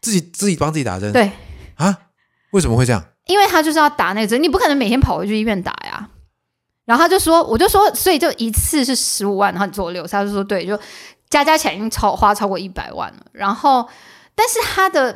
[0.00, 1.12] 自己自己帮自己打针。
[1.12, 1.30] 对，
[1.74, 1.94] 啊，
[2.52, 3.04] 为什么会这样？
[3.26, 6.08] 因为他就是要打那个针，你不可能每天跑回去医院打呀。
[6.86, 10.74] 然后他就说，我就说，所以就一次是十五万，然后你做六次，他就说对，就
[11.28, 13.26] 加加起来已经超花超过一百万了。
[13.32, 13.86] 然后，
[14.34, 15.14] 但是他的，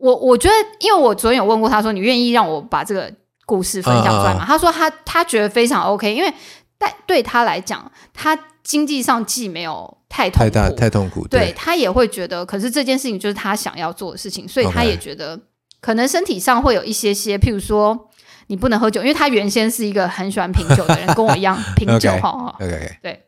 [0.00, 3.12] 我我觉得，因为我昨天有问过他说，你愿意让我把这个
[3.46, 4.40] 故事分享出来吗？
[4.42, 6.32] 嗯嗯他说他他觉得非常 OK，因为
[6.78, 11.28] 但对他来讲，他经济上既没有太痛苦，太大太痛苦。
[11.28, 15.38] 对他也会觉得，可是这件事情就是他想要做的事情，所以他也觉得
[15.80, 18.08] 可能身体上会有一些些，譬如说
[18.46, 22.30] 你不能喝酒，因为他原先是一个很喜欢品酒的人，跟我一样 品酒哈。
[22.30, 22.66] 哈 OK
[23.02, 23.20] OK，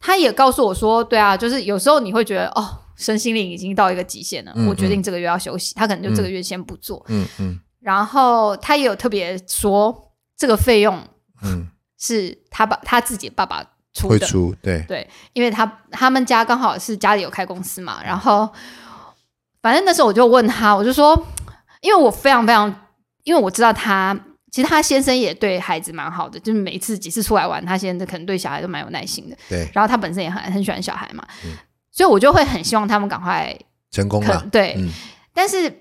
[0.00, 7.04] 他也告诉我说，对啊，就是有时候你会觉得哦，身心灵已经到一个极限了，嗯我决定这个月要休息，他可能就这个月先不做。
[7.08, 7.60] 嗯嗯。
[7.80, 11.00] 然后他也有特别说，这个费用
[11.42, 11.68] 嗯，
[11.98, 18.48] 是他爸他自己爸爸出的，会出对，对，因为他他们家刚好是家里有开公司嘛，然后
[19.62, 21.16] 反正那时候我就问他，我就说，
[21.80, 22.88] 因为我非常非常，
[23.22, 24.18] 因为我知道他
[24.50, 31.50] 其实他先生也对孩子蛮好的，就是每次几次出来玩，他先生可能对小孩都蛮有耐心的，对，然后他本身也很很喜欢小孩嘛，嗯
[31.90, 33.52] 所以我就会很希望他们赶快
[33.90, 34.46] 成功了。
[34.52, 34.88] 对，嗯，
[35.34, 35.80] 但是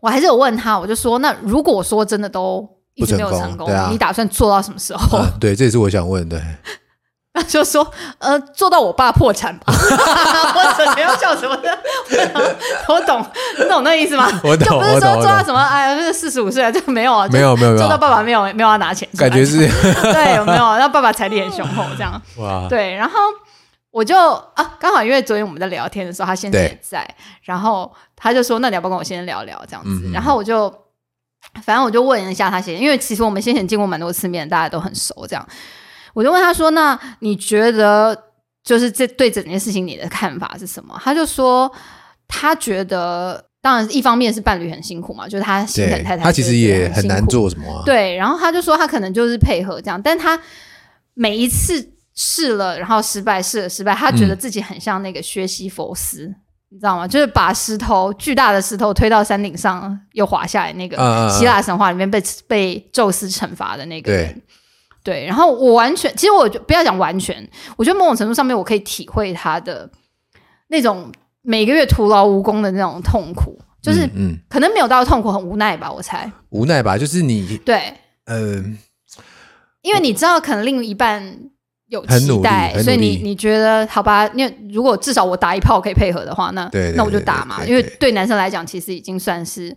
[0.00, 5.18] 我还是有问他，我就说，那如果说真的都一直没有不成成功，啊你打算做到什么时候？
[5.18, 6.42] 啊对，这也是我想问的。
[7.38, 9.64] 他就说：“呃，做到我爸破产吧。
[9.72, 11.78] ”我怎么要笑什么的？
[12.88, 13.24] 我懂，
[13.58, 14.28] 你懂那意思吗？
[14.42, 19.58] 我懂就不是说做到什么，哎，这四十五岁了就没有啊，没有没有做到爸爸没有没有要拿钱，感觉是
[20.12, 20.78] 对，有没有？
[20.78, 22.94] 那爸爸财力很雄厚，这样哇，对。
[22.94, 23.18] 然后
[23.90, 24.16] 我就
[24.54, 27.08] 啊，刚好因为昨天我们在聊天的时候，他先生也在，
[27.42, 30.72] 然后他就说：“那你要不要跟我先生聊聊？”这样子，然后我就。
[31.64, 35.48] 反正我就问一下他先生，因为其实我们先前见过蛮多次面，大家都很熟，这样
[36.18, 38.24] 我就问他说：“那你觉得
[38.64, 41.72] 就是这对整件事情你的看法是什么？”他就说
[42.26, 47.24] 他觉得，当然一方面是伴侣很辛苦嘛，就是他心疼太太，他其实也很难。
[47.28, 47.84] 做什么啊。
[47.86, 50.36] 对，然后他就说他可能就是配合这样，但他
[51.14, 56.34] 每一次试了，然后失败，试了失败，他觉得嗯自己很像那个薛西佛斯。
[56.70, 57.06] 你知道吗？
[57.06, 64.42] 就是把石头巨大的石头推到山顶上，又滑下来那个希腊神话里面被被宙斯惩罚的那个人。
[65.08, 67.34] 对，然后我完全，其实我就不要讲完全，
[67.78, 69.90] 我觉得某种程度上面我可以体会他的
[70.66, 76.30] 那种每个月徒劳无功的那种痛苦，就是嗯嗯可能没有到痛苦，很无奈吧，我猜。
[76.50, 77.94] 无奈吧，就是你对，
[78.26, 78.62] 呃，
[79.80, 81.38] 因为你知道，可能另一半
[81.86, 84.28] 有期待，所以你你觉得好吧？
[84.34, 87.64] 因为如果至少我打一炮可以配合的话，那那我就打嘛。
[87.64, 89.74] 因为对男生来讲，其实已经算是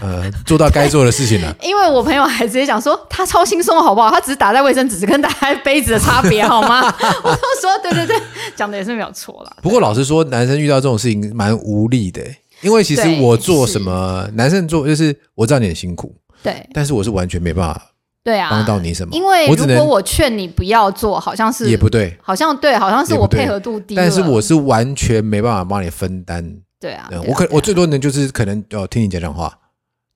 [0.00, 1.54] 呃做到该做的事情了。
[1.62, 4.10] 因为我朋友还直接讲说他超轻松好不好？
[4.10, 6.82] 他只是打在卫生纸跟打在杯子的差别好吗？
[7.22, 8.16] 我都说对对对，
[8.56, 9.56] 讲的也是没有错啦。
[9.62, 12.22] 不过老实说，男生遇到这种事情蛮无力的，
[12.60, 17.80] 因为其实我做什么，男生做就是我知道你很辛苦，对但是我是完全没办法
[18.24, 26.44] 对啊，帮到你什么，因为如果我劝你不要做，好像是也不对，好像对，好像是我配合度低，但是我是完全没办法帮你分担。
[26.80, 29.52] 对啊，嗯对啊我可我最多能就是可能哦听你讲讲话，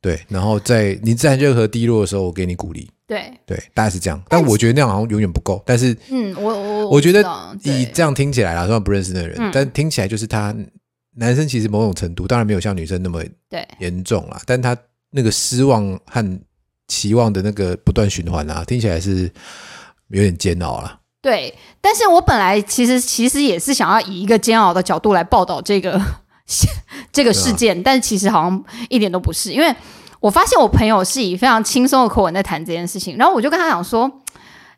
[0.02, 4.20] 对，然后在你在任何低落的时候，我给你鼓励，对，对，大概是这样。
[4.28, 5.62] 但我觉得那样好像永远不够。
[5.64, 7.22] 但是嗯，我我我觉得
[7.62, 10.52] 以这样听起来啦，虽然不认识那个人，嗯但听起来就是他
[11.14, 14.76] 男生其实某种程度当然没有像女生那么对严重啦，但他
[15.12, 16.40] 那个失望和
[16.88, 19.30] 期望的那个不断循环啊，听起来是
[20.08, 20.98] 有点煎熬啦。
[21.20, 26.00] 对，但是我本来其实其实也是想要以一个煎熬的角度来报道这个
[27.12, 29.74] 这个事件，但其实好像一点都不是，因为
[30.20, 34.10] 我发现我朋友是以非常轻松的口吻在谈这件事情，然后我就跟他讲说，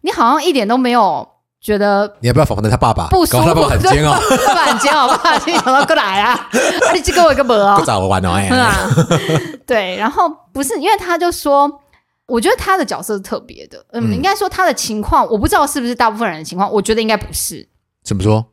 [0.01, 1.26] 你好像一点都没有
[1.61, 3.09] 觉得你要不要访问他爸爸？
[3.09, 8.49] 不舒服，他爸爸很煎熬， 对爸爸很煎熬，爸爸就想到过来啊，啊你去给我一个门哦不，找我玩哦，哎。
[9.66, 11.80] 对，然后不是因为他就说，
[12.26, 14.14] 我觉得他的角色是特别的，嗯，嗯。
[14.14, 17.66] 应该说他的情况，我不知道是不是大部分人的情况，我觉得应该不是，
[18.05, 18.47] 怎么说？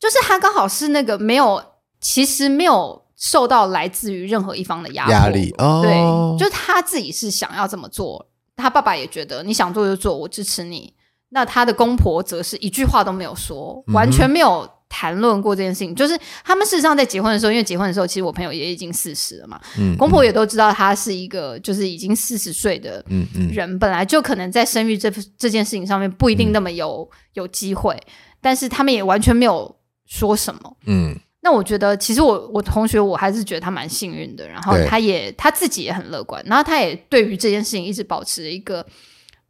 [0.00, 1.62] 就是他刚好是那个没有，
[2.02, 10.92] 其实没有受到来自于任何一方的压力哦，对，就是他自己是想要这么做，他爸爸也觉得你想做就做，我支持你。
[11.34, 15.94] 那他的公婆则是一句话都没有说，完全没有谈论过这件事情。
[15.94, 23.02] 就是他们事实上在结婚的时候，因为结婚的时候，其实我朋友也已经四十了嘛，嗯公婆也都知道他是一个就是已经四十岁的
[23.50, 27.98] 人，本来就可能在生育这这件事情上面不一定那么有、有机会，
[28.42, 29.74] 但是他们也完全没有
[30.04, 30.76] 说什么。
[30.84, 38.86] 嗯那我觉得，其实我我同学我还是觉得他蛮幸运的，然后他也他自己也很乐观，然后他也对于这件事情一直保持一个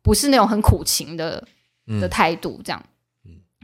[0.02, 1.46] 不是那种很苦情的
[1.86, 2.82] 嗯的态度，这样。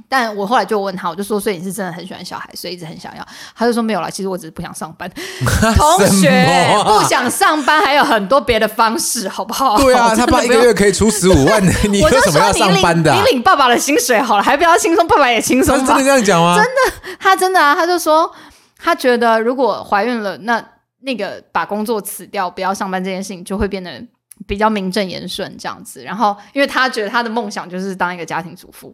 [0.09, 3.27] 但我后来就问他，我就说，所以你是真的很喜欢小孩，所以一直很想要。
[3.55, 5.11] 他就说没有啦，其实我只是不想上班。
[5.77, 9.77] 同学啊不想上班还有很多别的方式，好不好？
[9.79, 13.21] 对啊，他爸一真的不用个月可以出十五万， 你为什么要上班的啊？
[13.21, 16.05] 你领爸爸的薪水好了，还不要轻松，爸爸也轻松他是真的。
[16.05, 16.57] 这样讲吗？
[16.57, 18.31] 真的，他真的啊，他就说
[18.79, 20.65] 他觉得如果怀孕了，那
[21.01, 24.03] 那个把工作辞掉，不要上班这件事情就会变得
[24.47, 26.03] 比较名正言顺这样子。
[26.03, 28.93] 然后，因为他觉得他的梦想就是当一个家庭主妇，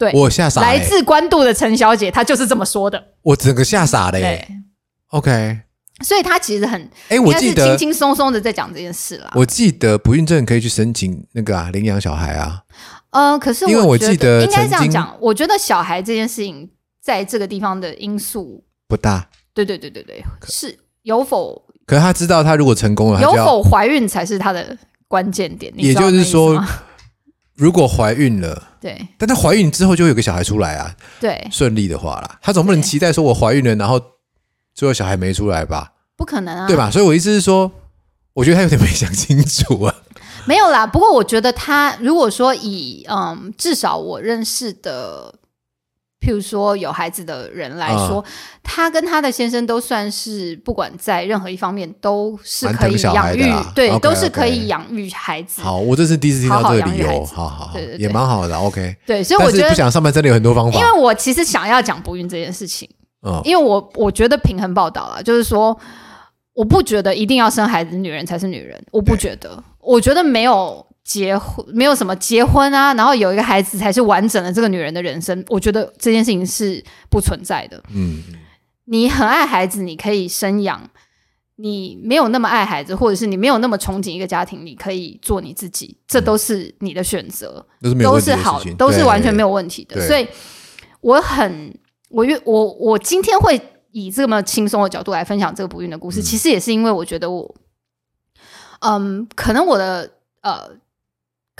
[0.00, 3.08] 对，我吓傻了欸，来自关渡的陈小姐，她就是这么说的。
[3.20, 4.48] 我整个吓傻了对耶。
[5.08, 5.60] OK，
[6.02, 9.30] 所以她其实很，哎，我记得轻轻松松的在讲这件事啦。
[9.34, 12.62] 我记得不孕症可以去申请那个啊领养小孩啊。
[13.10, 16.70] 呃，可是因为我觉记得应该这样讲，我觉得小孩这件事情
[17.02, 25.70] 在这个地方的因素，不大，对对对对对，是有否可是他知道他如果成功了，有，否怀孕才是他的关键点。
[25.76, 26.66] 也就是说吗，
[27.60, 34.00] 如果怀孕了，对但她怀孕之后就会有个小孩出来啊，对，顺利的话啦，她总不能期待说我怀孕了，然后
[34.74, 36.74] 最后小孩没出来吧，不可能啊，对？
[36.74, 36.90] 吧？
[36.90, 37.70] 所以我意思是说，
[38.32, 39.94] 我觉得她有点没想清楚啊。
[40.46, 40.86] 没有啦。
[40.86, 45.34] 不过我觉得她如果说以嗯，至少我认识的。
[46.20, 48.24] 譬如说有孩子的人来嗯说，
[48.62, 55.62] 他跟他的先生都算是不管在任何一方面都是可以养育对都是可以养育孩子。
[55.62, 58.94] 好，我这是第一次听到这个理由，好好对对，对也蛮好的，OK。
[59.06, 60.78] 对，所以我觉得，不想上班真的有很多方法。
[60.78, 62.88] 因，为我其实想要讲不孕这件事情，
[63.26, 63.40] 嗯。
[63.44, 65.74] 因为我我觉得平衡报道啊，就是说，
[66.52, 76.80] 我不觉得一定要生孩子女人才是女人，我不觉得，我觉得没有结婚，没有什么结婚啊，然后有一个孩子才是完整的这个女人的人生，我觉得这件事情是
[77.10, 77.82] 不存在的。
[77.92, 78.22] 嗯，
[78.84, 80.78] 你很爱孩子，你可以生养；
[81.56, 87.66] 你没有那么爱孩子，或者是你没有那么憧憬一个家庭，你可以做你自己，这都是你的选择。
[87.82, 89.50] 都是都是好都是完全没有。
[89.50, 90.06] 问题的。
[90.06, 90.24] 所以
[91.00, 91.76] 我很，
[92.10, 97.52] 我越我我今天会以这么轻松的角度来分享这个不孕的故事，嗯其实也是因为我觉得我，
[98.82, 100.70] 嗯，可能我的呃。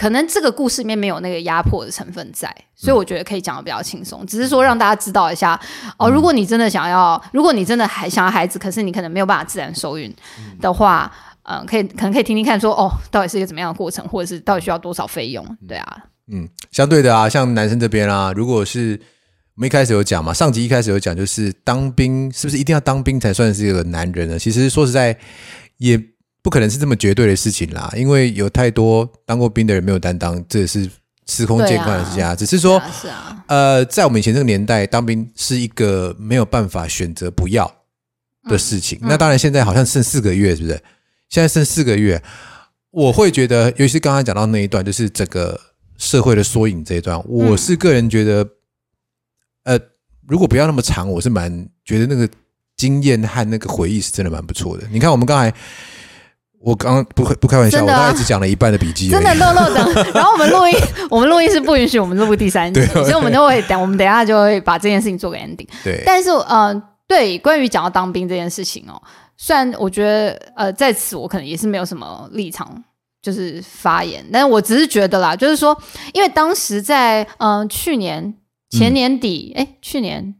[0.00, 4.24] 可能这个故事里面没有那个压迫的成分在，所以我觉得可以讲的比较轻松。
[4.24, 5.60] 只是说让大家知道一下
[5.98, 10.10] 哦，如果你真的想要，如果你真的还想要孩子，可是你可能没有办法自然受孕
[10.58, 15.44] 的话，嗯、可以可能可以听听看说哦，到底是一个怎么样的过程，或者是到底需要多少费用？
[15.68, 18.98] 对啊，嗯，相对的啊，像男生这边啊，如果是
[19.56, 24.38] 我们一开始有讲嘛，上集一开始有讲，就是当兵是不是一定要当兵才算是一个男人呢？
[24.38, 25.18] 其实说实在，
[25.76, 26.02] 也
[26.42, 30.88] 不可能是这么绝对的事情啦，因为有太多当过兵的人没有担当，这也是
[31.26, 32.34] 司空见惯的事情啊。
[32.34, 32.80] 只是说，
[33.46, 37.70] 呃，在我们以前这个年代，当兵是一个没有办法选择不要，
[38.44, 38.98] 的事情。
[39.02, 40.82] 那当然，现在好像剩四个月，是不是？
[41.28, 42.22] 现在剩四个月，
[42.90, 45.60] 我会觉得，尤其是刚刚讲到那一段，就是整个
[45.98, 48.48] 社会的缩影这一段，我是个人觉得，
[49.64, 49.78] 呃，
[50.26, 52.26] 如果不要那么长，我是蛮觉得那个
[52.76, 54.84] 经验和那个回忆是真的蛮不错的。
[54.90, 55.54] 你看，我们刚才。
[56.60, 60.10] 我刚刚不不开玩笑，我刚才只讲了一半的笔记，真的 漏漏的。
[60.12, 60.76] 然后我们录音，
[61.10, 65.66] 我们录音是不允许我们录第三集，所以我们都会等，我们等下就会把这件事情做个 ending。
[65.82, 69.00] 对，但是呃，对，关于讲到当兵这件事情哦，
[69.38, 72.84] 虽然我觉得呃，在此我可能也是没有什么立场，
[73.22, 75.74] 就是发言，但是我只是觉得啦，就是说，
[76.12, 78.34] 因为当时在嗯去年
[78.68, 80.34] 前年底，哎，去年，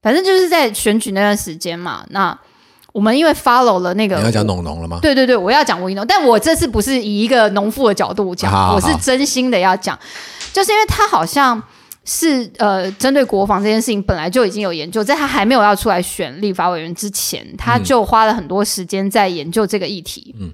[0.00, 2.38] 反正就是在选举那段时间嘛，那。
[2.94, 5.00] 我们因为 follow 了那个，你要讲农农了吗？
[5.02, 9.98] 对对对，我要讲吴一农，但我这次不是以一个农妇的角度讲，我是真心的要讲，
[10.52, 11.60] 就是因为他好像
[12.04, 20.32] 是呃，针对国防这件事情本来就已经有研究，在他还没有要出来选立法委员之前，他就花了很多时间在研究这个议题。
[20.38, 20.52] 嗯，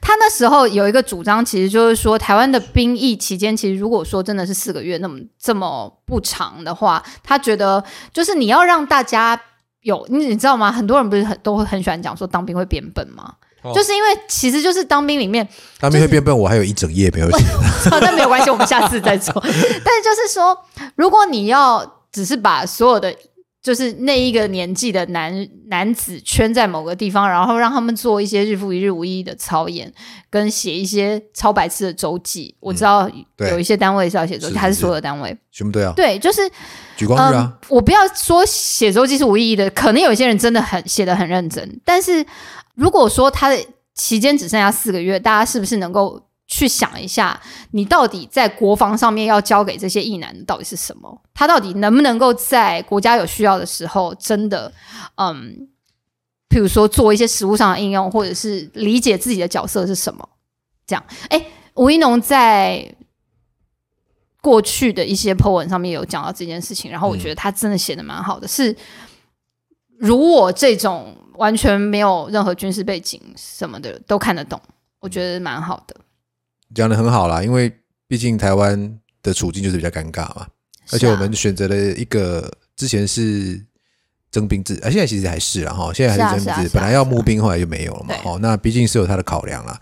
[0.00, 7.84] 他那时候有一个主张，其实就是说，台湾的兵役期间，其实如果说真的是四个月那么这么不长的话，他觉得
[8.14, 9.38] 就是你要让大家。
[9.84, 10.70] 有你你知道吗？
[10.72, 13.32] 很多人不是很都会很喜欢讲说当兵会变笨吗？
[13.74, 15.48] 就是因为其实就是当兵里面
[15.80, 17.44] 当兵会变笨，我还有一整页没有写，
[18.00, 19.32] 那没有关系，我们下次再做。
[19.42, 20.58] 但是就是说，
[20.96, 23.14] 如果你要只是把所有的。
[23.64, 29.90] 就是那一个年纪的男男子圈在某个地方，然后让他们做一些日复一日无意义的操演，
[30.28, 32.54] 跟写一些超白痴的周记。
[32.60, 35.90] 我知道有一些单位是要写周记，还是所有单位全部都要？
[35.94, 36.42] 对，就是
[36.94, 37.58] 举光日啊。
[37.70, 42.22] 我不要说写周记是无意义的，可能有些人真的很写的很认真，但是
[42.74, 43.58] 如果说他的
[43.94, 46.22] 期间只剩下四个月，大家是不是能够？
[46.46, 47.40] 去想一下，
[47.70, 51.22] 你到底在国防上面要交给这些役男到底是什么？
[51.32, 54.72] 他到底能不能够在国家有需要的时候，真的，
[55.16, 55.68] 嗯，
[56.48, 60.28] 譬如说做一些实物上的应用，或者是理解自己的角色是什么？
[60.86, 62.94] 这样，哎，吴一农在
[64.42, 68.76] 过去的一些 po 文上面有讲到这件事情，然后我觉得他真的写的蛮好的，是
[69.98, 74.60] 如我这种完全没有任何军事背景什么的都看得懂，
[75.00, 75.96] 我觉得蛮好的。
[76.72, 77.72] 讲的很好啦，因为
[78.06, 80.46] 毕竟台湾的处境就是比较尴尬嘛，
[80.92, 83.60] 而且我们选择了一个之前是
[84.30, 88.14] 征兵制，啊现在其实还是了哈，现在还是征兵制，本来要募兵，后来就没有了嘛。
[88.24, 89.80] 哦，那毕竟是有他的考量啦。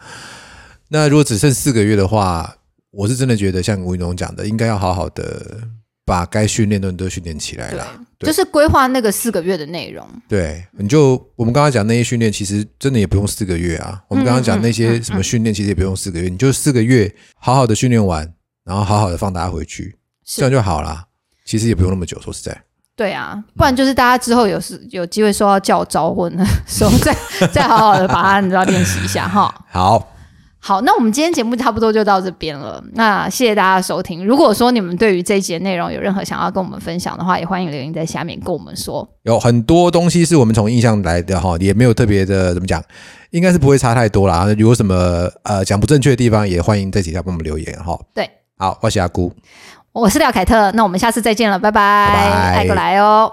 [0.89, 2.57] 那如果只剩四个月的话，
[2.91, 5.68] 我是真的觉得像吴云龙讲的，应该要好好的。
[6.05, 7.86] 把该训练的人都训练起来了，
[8.18, 10.07] 就是规划那个四个月的内容。
[10.28, 14.03] 对，你就我们刚刚讲那些训练，其实真的也不用四个月啊。
[14.09, 18.32] 我们刚刚讲那些什么训练，其实也不用四个月，你就四个月好好的训练完，
[18.64, 21.05] 然后好好的放大家回去，这样就好了。
[21.44, 22.62] 其实也不用那么久，说实在。
[22.96, 27.16] 对啊，不然就是大家之后有时有机会受到教招婚的时候，再
[27.48, 29.55] 再好好的把它你知道练习一下哈。
[29.70, 30.11] 好。
[30.64, 32.80] 好，那我们今天节目差不多就到这边了。
[32.92, 34.24] 那谢谢大家收听。
[34.24, 39.06] 如果说你们对于这一节内容有任何想要跟我们分享的话，也欢迎留言在下面跟我们说。
[39.24, 42.80] 有很多东西是我们从印象来的哈，也没有特别的怎么讲，
[43.30, 44.46] 应该是不会差太多啦。
[44.56, 44.94] 如果什么
[45.42, 47.98] 呃讲不正确的地方，也欢迎在底下帮我们留言哈。
[48.14, 49.32] 对，好，我是阿姑，
[49.90, 53.32] 我是廖凯特，那我们下次再见了，拜拜，拜拜过来哦。